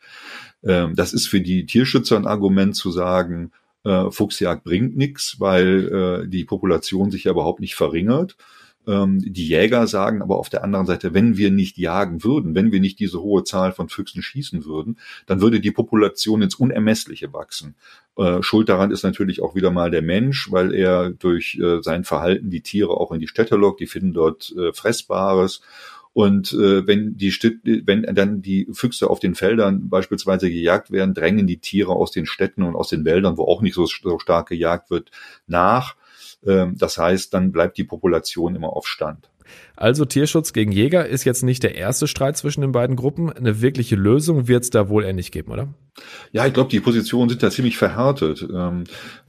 Ähm, 0.63 0.95
das 0.95 1.13
ist 1.13 1.27
für 1.27 1.41
die 1.41 1.67
Tierschützer 1.67 2.17
ein 2.17 2.25
Argument 2.25 2.75
zu 2.75 2.89
sagen, 2.91 3.51
äh, 3.85 4.11
Fuchsjagd 4.11 4.63
bringt 4.63 4.97
nichts, 4.97 5.39
weil 5.39 6.23
äh, 6.23 6.27
die 6.27 6.43
Population 6.43 7.11
sich 7.11 7.25
ja 7.25 7.31
überhaupt 7.31 7.61
nicht 7.61 7.75
verringert. 7.75 8.35
Ähm, 8.87 9.19
die 9.19 9.47
Jäger 9.47 9.87
sagen 9.87 10.21
aber 10.21 10.37
auf 10.37 10.49
der 10.49 10.63
anderen 10.63 10.85
Seite, 10.85 11.13
wenn 11.13 11.37
wir 11.37 11.51
nicht 11.51 11.77
jagen 11.77 12.23
würden, 12.23 12.55
wenn 12.55 12.71
wir 12.71 12.79
nicht 12.79 12.99
diese 12.99 13.21
hohe 13.21 13.43
Zahl 13.43 13.71
von 13.71 13.89
Füchsen 13.89 14.21
schießen 14.21 14.65
würden, 14.65 14.99
dann 15.25 15.41
würde 15.41 15.59
die 15.59 15.71
Population 15.71 16.41
ins 16.41 16.55
Unermessliche 16.55 17.33
wachsen. 17.33 17.75
Äh, 18.17 18.41
Schuld 18.41 18.69
daran 18.69 18.91
ist 18.91 19.03
natürlich 19.03 19.41
auch 19.41 19.55
wieder 19.55 19.71
mal 19.71 19.91
der 19.91 20.01
Mensch, 20.01 20.51
weil 20.51 20.73
er 20.73 21.09
durch 21.09 21.59
äh, 21.61 21.81
sein 21.81 22.03
Verhalten 22.03 22.49
die 22.49 22.61
Tiere 22.61 22.91
auch 22.91 23.11
in 23.11 23.19
die 23.19 23.27
Städte 23.27 23.55
lockt, 23.55 23.79
die 23.79 23.87
finden 23.87 24.13
dort 24.13 24.53
äh, 24.57 24.71
Fressbares 24.73 25.61
und 26.15 26.53
äh, 26.53 26.87
wenn 26.87 27.17
die 27.17 27.29
wenn 27.85 28.03
dann 28.15 28.41
die 28.41 28.69
Füchse 28.71 29.09
auf 29.09 29.19
den 29.19 29.35
Feldern 29.35 29.89
beispielsweise 29.89 30.49
gejagt 30.49 30.89
werden, 30.89 31.13
drängen 31.13 31.45
die 31.45 31.57
Tiere 31.57 31.91
aus 31.91 32.11
den 32.11 32.25
Städten 32.25 32.63
und 32.63 32.77
aus 32.77 32.87
den 32.87 33.03
Wäldern, 33.03 33.35
wo 33.35 33.43
auch 33.43 33.61
nicht 33.61 33.73
so, 33.73 33.85
so 33.85 34.17
stark 34.17 34.47
gejagt 34.47 34.89
wird, 34.89 35.11
nach. 35.45 35.97
Ähm, 36.45 36.77
das 36.77 36.97
heißt, 36.97 37.33
dann 37.33 37.51
bleibt 37.51 37.77
die 37.77 37.83
Population 37.83 38.55
immer 38.55 38.69
auf 38.69 38.87
Stand. 38.87 39.29
Also 39.75 40.05
Tierschutz 40.05 40.53
gegen 40.53 40.71
Jäger 40.71 41.05
ist 41.05 41.25
jetzt 41.25 41.43
nicht 41.43 41.63
der 41.63 41.75
erste 41.75 42.07
Streit 42.07 42.37
zwischen 42.37 42.61
den 42.61 42.71
beiden 42.71 42.95
Gruppen. 42.95 43.29
Eine 43.29 43.61
wirkliche 43.61 43.97
Lösung 43.97 44.47
wird 44.47 44.63
es 44.63 44.69
da 44.69 44.87
wohl 44.87 45.11
nicht 45.11 45.33
geben, 45.33 45.51
oder? 45.51 45.67
Ja, 46.31 46.47
ich 46.47 46.53
glaube, 46.53 46.69
die 46.69 46.79
Positionen 46.79 47.29
sind 47.29 47.43
da 47.43 47.51
ziemlich 47.51 47.77
verhärtet. 47.77 48.41
Ähm, 48.41 48.85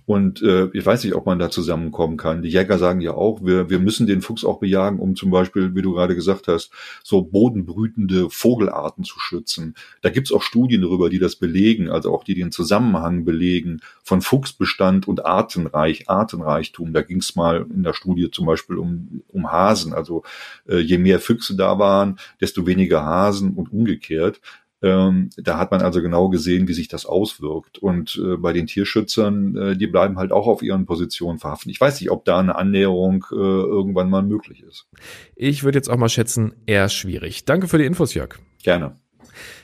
und 0.06 0.40
äh, 0.40 0.68
ich 0.72 0.86
weiß 0.86 1.02
nicht, 1.02 1.14
ob 1.14 1.26
man 1.26 1.40
da 1.40 1.50
zusammenkommen 1.50 2.16
kann. 2.16 2.40
Die 2.40 2.48
Jäger 2.48 2.78
sagen 2.78 3.00
ja 3.00 3.12
auch, 3.12 3.44
wir, 3.44 3.68
wir 3.68 3.80
müssen 3.80 4.06
den 4.06 4.22
Fuchs 4.22 4.44
auch 4.44 4.60
bejagen, 4.60 5.00
um 5.00 5.16
zum 5.16 5.30
Beispiel, 5.30 5.74
wie 5.74 5.82
du 5.82 5.94
gerade 5.94 6.14
gesagt 6.14 6.46
hast, 6.46 6.70
so 7.02 7.22
bodenbrütende 7.22 8.30
Vogelarten 8.30 9.02
zu 9.02 9.18
schützen. 9.18 9.74
Da 10.02 10.10
gibt's 10.10 10.30
auch 10.30 10.42
Studien 10.42 10.82
darüber, 10.82 11.10
die 11.10 11.18
das 11.18 11.34
belegen, 11.34 11.90
also 11.90 12.14
auch 12.14 12.22
die 12.22 12.34
den 12.34 12.52
Zusammenhang 12.52 13.24
belegen 13.24 13.80
von 14.04 14.22
Fuchsbestand 14.22 15.08
und 15.08 15.26
Artenreich, 15.26 16.08
Artenreichtum. 16.08 16.92
Da 16.92 17.02
ging's 17.02 17.34
mal 17.34 17.66
in 17.74 17.82
der 17.82 17.92
Studie 17.92 18.30
zum 18.30 18.46
Beispiel 18.46 18.78
um, 18.78 19.22
um 19.32 19.50
Hasen. 19.50 19.92
Also 19.92 20.22
äh, 20.68 20.78
je 20.78 20.98
mehr 20.98 21.18
Füchse 21.18 21.56
da 21.56 21.80
waren, 21.80 22.20
desto 22.40 22.64
weniger 22.64 23.04
Hasen 23.04 23.54
und 23.54 23.72
umgekehrt. 23.72 24.40
Ähm, 24.86 25.30
da 25.36 25.58
hat 25.58 25.70
man 25.70 25.82
also 25.82 26.00
genau 26.00 26.28
gesehen, 26.28 26.68
wie 26.68 26.74
sich 26.74 26.88
das 26.88 27.06
auswirkt. 27.06 27.78
Und 27.78 28.20
äh, 28.22 28.36
bei 28.36 28.52
den 28.52 28.66
Tierschützern, 28.66 29.56
äh, 29.56 29.76
die 29.76 29.86
bleiben 29.86 30.16
halt 30.16 30.32
auch 30.32 30.46
auf 30.46 30.62
ihren 30.62 30.86
Positionen 30.86 31.38
verhaften. 31.38 31.70
Ich 31.70 31.80
weiß 31.80 32.00
nicht, 32.00 32.10
ob 32.10 32.24
da 32.24 32.38
eine 32.38 32.56
Annäherung 32.56 33.24
äh, 33.32 33.34
irgendwann 33.34 34.10
mal 34.10 34.22
möglich 34.22 34.62
ist. 34.62 34.86
Ich 35.34 35.64
würde 35.64 35.78
jetzt 35.78 35.88
auch 35.88 35.96
mal 35.96 36.08
schätzen, 36.08 36.54
eher 36.66 36.88
schwierig. 36.88 37.44
Danke 37.44 37.68
für 37.68 37.78
die 37.78 37.84
Infos, 37.84 38.14
Jörg. 38.14 38.38
Gerne. 38.62 38.98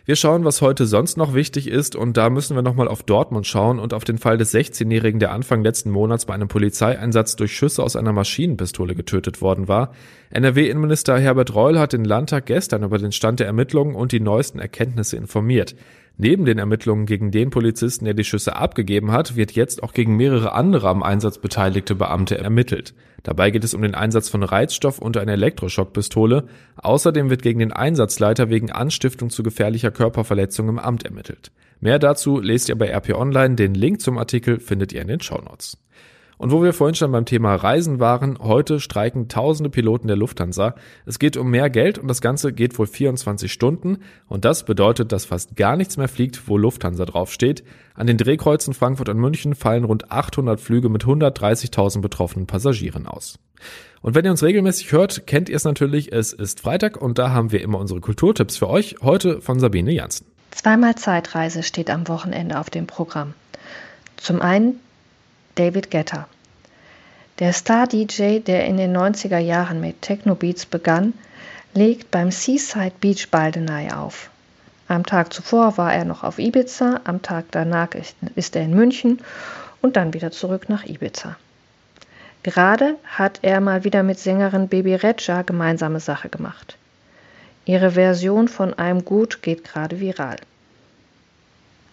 Wir 0.05 0.17
schauen, 0.17 0.45
was 0.45 0.63
heute 0.63 0.87
sonst 0.87 1.17
noch 1.17 1.35
wichtig 1.35 1.69
ist 1.69 1.95
und 1.95 2.17
da 2.17 2.31
müssen 2.31 2.57
wir 2.57 2.63
nochmal 2.63 2.89
auf 2.89 3.03
Dortmund 3.03 3.47
schauen 3.47 3.79
und 3.79 3.95
auf 3.95 4.05
den 4.05 4.19
Fall 4.19 4.39
des 4.39 4.53
16-Jährigen, 4.55 5.21
der 5.21 5.33
Anfang 5.33 5.63
letzten 5.63 5.91
Monats 5.91 6.27
bei 6.27 6.35
einem 6.35 6.49
Polizeieinsatz 6.49 7.37
durch 7.37 7.57
Schüsse 7.57 7.83
aus 7.83 7.97
einer 7.97 8.13
Maschinenpistole 8.13 8.95
getötet 8.95 9.41
worden 9.41 9.69
war. 9.69 9.93
NRW-Innenminister 10.31 11.19
Herbert 11.19 11.55
Reul 11.55 11.79
hat 11.79 11.93
den 11.93 12.05
Landtag 12.05 12.47
gestern 12.47 12.83
über 12.83 12.99
den 12.99 13.13
Stand 13.13 13.41
der 13.41 13.47
Ermittlungen 13.47 13.95
und 13.95 14.13
die 14.13 14.21
neuesten 14.21 14.59
Erkenntnisse 14.59 15.17
informiert. 15.17 15.77
Neben 16.19 16.45
den 16.45 16.59
Ermittlungen 16.59 17.07
gegen 17.07 17.31
den 17.31 17.51
Polizisten, 17.51 18.05
der 18.05 18.15
die 18.15 18.25
Schüsse 18.25 18.55
abgegeben 18.57 19.13
hat, 19.13 19.35
wird 19.35 19.53
jetzt 19.53 19.83
auch 19.83 19.93
gegen 19.93 20.17
mehrere 20.17 20.53
andere 20.53 20.89
am 20.89 21.03
Einsatz 21.03 21.39
beteiligte 21.39 21.95
Beamte 21.95 22.39
ermittelt. 22.39 22.95
Dabei 23.23 23.51
geht 23.51 23.65
es 23.65 23.75
um 23.75 23.83
den 23.83 23.95
Einsatz 23.95 24.29
von 24.29 24.43
Reizstoff 24.43 24.99
und 24.99 25.17
einer 25.17 25.33
Elektroschockpistole. 25.33 26.45
Außerdem 26.77 27.31
wird 27.31 27.43
gegen 27.43 27.61
den 27.61 27.73
Einsatzleiter 27.73 28.51
wegen 28.51 28.71
Anstiftung 28.71 29.31
zu 29.31 29.43
gefährlicher 29.43 29.91
Körperverletzung 29.91 30.69
im 30.69 30.79
Amt 30.79 31.05
ermittelt. 31.05 31.53
Mehr 31.81 31.99
dazu 31.99 32.41
lest 32.41 32.69
ihr 32.69 32.77
bei 32.77 32.89
RP 32.91 33.15
Online. 33.15 33.55
Den 33.55 33.75
Link 33.75 34.01
zum 34.01 34.19
Artikel 34.19 34.61
findet 34.61 34.93
ihr 34.93 35.03
in 35.03 35.09
den 35.09 35.21
Shownotes. 35.21 35.79
Und 36.43 36.51
wo 36.51 36.61
wir 36.61 36.73
vorhin 36.73 36.97
schon 36.97 37.13
beim 37.13 37.25
Thema 37.25 37.55
Reisen 37.55 38.01
waren, 38.01 38.37
heute 38.41 38.81
streiken 38.81 39.29
tausende 39.29 39.71
Piloten 39.71 40.09
der 40.09 40.17
Lufthansa. 40.17 40.75
Es 41.07 41.21
geht 41.21 41.37
um 41.37 41.49
mehr 41.49 41.71
Geld 41.71 41.99
und 41.99 42.09
das 42.09 42.21
Ganze 42.21 42.53
geht 42.53 42.77
wohl 42.81 42.89
24 42.89 43.53
Stunden. 43.53 43.99
Und 44.27 44.45
das 44.45 44.65
bedeutet, 44.65 45.13
dass 45.13 45.25
fast 45.25 45.55
gar 45.55 45.77
nichts 45.77 45.99
mehr 45.99 46.09
fliegt, 46.09 46.49
wo 46.49 46.59
Lufthansa 46.59 47.05
draufsteht. 47.05 47.63
An 47.95 48.09
den 48.09 48.19
Drehkreuzen 48.19 48.75
Frankfurt 48.75 49.09
und 49.09 49.19
München 49.19 49.55
fallen 49.55 49.85
rund 49.85 50.11
800 50.11 50.61
Flüge 50.61 50.89
mit 50.89 51.05
130.000 51.05 52.01
betroffenen 52.01 52.49
Passagieren 52.49 53.07
aus. 53.07 53.39
Und 54.01 54.17
wenn 54.17 54.25
ihr 54.25 54.33
uns 54.33 54.43
regelmäßig 54.43 54.91
hört, 54.91 55.29
kennt 55.29 55.49
ihr 55.49 55.55
es 55.55 55.63
natürlich, 55.63 56.13
es 56.13 56.33
ist 56.33 56.59
Freitag 56.59 57.01
und 57.01 57.19
da 57.19 57.31
haben 57.31 57.53
wir 57.53 57.61
immer 57.61 57.79
unsere 57.79 58.01
Kulturtipps 58.01 58.57
für 58.57 58.69
euch. 58.69 58.97
Heute 59.01 59.41
von 59.41 59.61
Sabine 59.61 59.93
Janssen. 59.93 60.27
Zweimal 60.51 60.97
Zeitreise 60.97 61.63
steht 61.63 61.89
am 61.89 62.09
Wochenende 62.09 62.59
auf 62.59 62.69
dem 62.69 62.89
Programm. 62.89 63.35
Zum 64.17 64.43
einen 64.43 64.81
David 65.55 65.93
Guetta. 65.93 66.27
Der 67.43 67.53
Star-DJ, 67.53 68.39
der 68.39 68.67
in 68.67 68.77
den 68.77 68.97
90er 68.97 69.39
Jahren 69.39 69.81
mit 69.81 70.01
Techno-Beats 70.01 70.65
begann, 70.65 71.13
legt 71.75 72.13
beim 72.13 72.31
Seaside 72.31 72.93
Beach 73.01 73.31
Baldenei 73.33 73.93
auf. 73.93 74.31
Am 74.87 75.05
Tag 75.05 75.33
zuvor 75.33 75.77
war 75.77 75.93
er 75.93 76.05
noch 76.05 76.23
auf 76.23 76.39
Ibiza, 76.39 77.01
am 77.03 77.21
Tag 77.21 77.47
danach 77.51 77.89
ist 78.37 78.55
er 78.55 78.63
in 78.63 78.77
München 78.77 79.19
und 79.81 79.97
dann 79.97 80.15
wieder 80.15 80.31
zurück 80.31 80.69
nach 80.69 80.85
Ibiza. 80.87 81.35
Gerade 82.45 82.95
hat 83.07 83.41
er 83.43 83.61
mal 83.61 83.83
wieder 83.83 84.05
mit 84.05 84.21
Sängerin 84.21 84.69
Baby 84.69 84.95
Regia 84.95 85.43
gemeinsame 85.43 85.99
Sache 85.99 86.29
gemacht. 86.29 86.77
Ihre 87.65 87.91
Version 87.91 88.47
von 88.47 88.73
einem 88.75 89.05
Gut 89.05 89.43
geht 89.43 89.65
gerade 89.65 89.99
viral. 89.99 90.37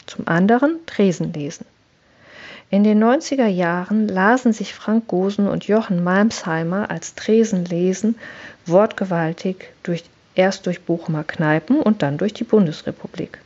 Zum 0.06 0.28
anderen 0.28 0.76
Tresen 0.86 1.34
lesen. 1.34 1.66
In 2.72 2.84
den 2.84 3.04
90er 3.04 3.48
Jahren 3.48 4.08
lasen 4.08 4.54
sich 4.54 4.76
Frank 4.76 5.08
Gosen 5.08 5.48
und 5.48 5.66
Jochen 5.66 6.04
Malmsheimer 6.04 6.92
als 6.92 7.16
Tresenlesen 7.16 8.16
wortgewaltig 8.68 9.70
durch, 9.82 10.04
erst 10.36 10.68
durch 10.68 10.82
Bochumer 10.82 11.24
Kneipen 11.24 11.82
und 11.82 12.04
dann 12.04 12.20
durch 12.20 12.32
die 12.32 12.44
Bundesrepublik. 12.44 13.40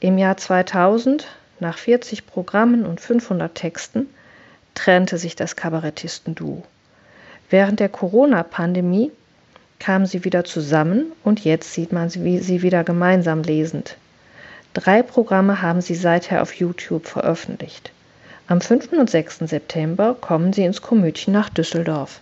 Im 0.00 0.18
Jahr 0.18 0.36
2000, 0.36 1.28
nach 1.60 1.78
40 1.78 2.26
Programmen 2.26 2.84
und 2.84 3.00
500 3.00 3.54
Texten, 3.54 4.08
trennte 4.74 5.16
sich 5.16 5.36
das 5.36 5.54
Kabarettistenduo. 5.54 6.64
Während 7.48 7.78
der 7.78 7.90
Corona-Pandemie 7.90 9.12
kamen 9.78 10.06
sie 10.06 10.24
wieder 10.24 10.42
zusammen 10.42 11.12
und 11.22 11.44
jetzt 11.44 11.74
sieht 11.74 11.92
man 11.92 12.10
sie 12.10 12.62
wieder 12.62 12.82
gemeinsam 12.82 13.44
lesend. 13.44 13.96
Drei 14.74 15.04
Programme 15.04 15.62
haben 15.62 15.80
sie 15.80 15.94
seither 15.94 16.42
auf 16.42 16.54
YouTube 16.54 17.06
veröffentlicht. 17.06 17.92
Am 18.50 18.60
5. 18.60 18.94
und 18.98 19.08
6. 19.08 19.38
September 19.44 20.16
kommen 20.20 20.52
sie 20.52 20.64
ins 20.64 20.82
Komödchen 20.82 21.32
nach 21.32 21.50
Düsseldorf. 21.50 22.20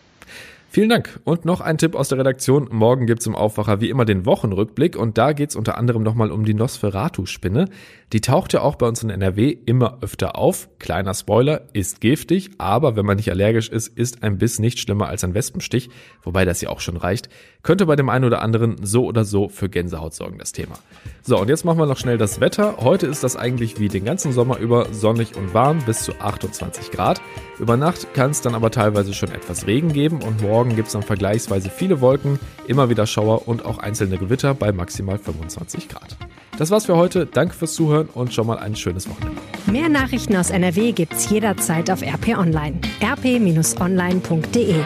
Vielen 0.69 0.91
Dank. 0.91 1.19
Und 1.25 1.47
noch 1.47 1.63
ein 1.63 1.79
Tipp 1.79 1.95
aus 1.95 2.11
der 2.11 2.19
Redaktion. 2.19 2.69
Morgen 2.71 3.07
gibt's 3.07 3.25
im 3.25 3.35
Aufwacher 3.35 3.81
wie 3.81 3.89
immer 3.89 4.05
den 4.05 4.27
Wochenrückblick 4.27 4.95
und 4.95 5.17
da 5.17 5.33
geht's 5.33 5.57
unter 5.57 5.79
anderem 5.79 6.03
nochmal 6.03 6.31
um 6.31 6.45
die 6.45 6.53
Nosferatu-Spinne. 6.53 7.71
Die 8.13 8.21
taucht 8.21 8.53
ja 8.53 8.61
auch 8.61 8.75
bei 8.75 8.87
uns 8.87 9.03
in 9.03 9.09
NRW 9.09 9.57
immer 9.65 10.01
öfter 10.03 10.37
auf. 10.37 10.69
Kleiner 10.79 11.15
Spoiler, 11.15 11.63
ist 11.73 12.03
giftig, 12.03 12.51
aber 12.59 12.95
wenn 12.97 13.07
man 13.07 13.17
nicht 13.17 13.31
allergisch 13.31 13.71
ist, 13.71 13.89
ist 13.89 14.23
ein 14.23 14.37
Biss 14.37 14.59
nicht 14.59 14.79
schlimmer 14.79 15.09
als 15.09 15.25
ein 15.25 15.33
Wespenstich, 15.33 15.89
wobei 16.23 16.45
das 16.45 16.61
ja 16.61 16.69
auch 16.69 16.81
schon 16.81 16.99
reicht. 16.99 17.31
Könnte 17.63 17.87
bei 17.87 17.97
dem 17.97 18.09
einen 18.09 18.25
oder 18.25 18.41
anderen 18.41 18.77
so 18.85 19.05
oder 19.05 19.25
so 19.25 19.49
für 19.49 19.69
Gänsehaut 19.69 20.15
sorgen, 20.15 20.39
das 20.39 20.53
Thema. 20.53 20.75
So, 21.23 21.39
und 21.39 21.49
jetzt 21.49 21.65
machen 21.65 21.79
wir 21.79 21.87
noch 21.87 21.97
schnell 21.97 22.17
das 22.17 22.41
Wetter. 22.41 22.77
Heute 22.79 23.07
ist 23.07 23.25
das 23.25 23.37
eigentlich 23.37 23.81
wie 23.81 23.89
den 23.89 24.05
ganzen 24.05 24.33
Sommer 24.33 24.59
über 24.59 24.87
sonnig 24.93 25.37
und 25.37 25.55
warm 25.55 25.83
bis 25.85 26.05
zu 26.05 26.13
28 26.21 26.91
Grad. 26.93 27.21
Über 27.59 27.77
Nacht 27.77 28.15
kann 28.15 28.31
es 28.31 28.41
dann 28.41 28.55
aber 28.55 28.71
teilweise 28.71 29.13
schon 29.13 29.31
etwas 29.33 29.67
Regen 29.67 29.93
geben 29.93 30.23
und 30.23 30.41
morgen 30.41 30.77
gibt 30.77 30.87
es 30.87 30.93
dann 30.93 31.03
vergleichsweise 31.03 31.69
viele 31.69 32.01
Wolken, 32.01 32.39
immer 32.69 32.89
wieder 32.89 33.07
Schauer 33.07 33.49
und 33.49 33.65
auch 33.67 33.79
einzelne 33.79 34.19
Gewitter 34.19 34.55
bei 34.55 34.71
maximal 34.73 35.19
25 35.19 35.89
Grad. 35.89 36.17
Das 36.59 36.71
war's 36.71 36.87
für 36.87 36.97
heute. 36.97 37.27
Danke 37.27 37.55
fürs 37.55 37.75
Zuhören 37.75 38.09
und 38.15 38.33
schon 38.33 38.47
mal 38.47 38.59
ein 38.59 38.77
schönes 38.77 39.09
Wochenende. 39.09 39.41
Mehr 39.67 39.89
Nachrichten 39.89 40.37
aus 40.37 40.51
NRW 40.51 40.93
gibt's 40.93 41.29
jederzeit 41.29 41.91
auf 41.91 42.03
RP 42.03 42.39
Online. 42.39 42.81
rp-online.de 43.03 44.77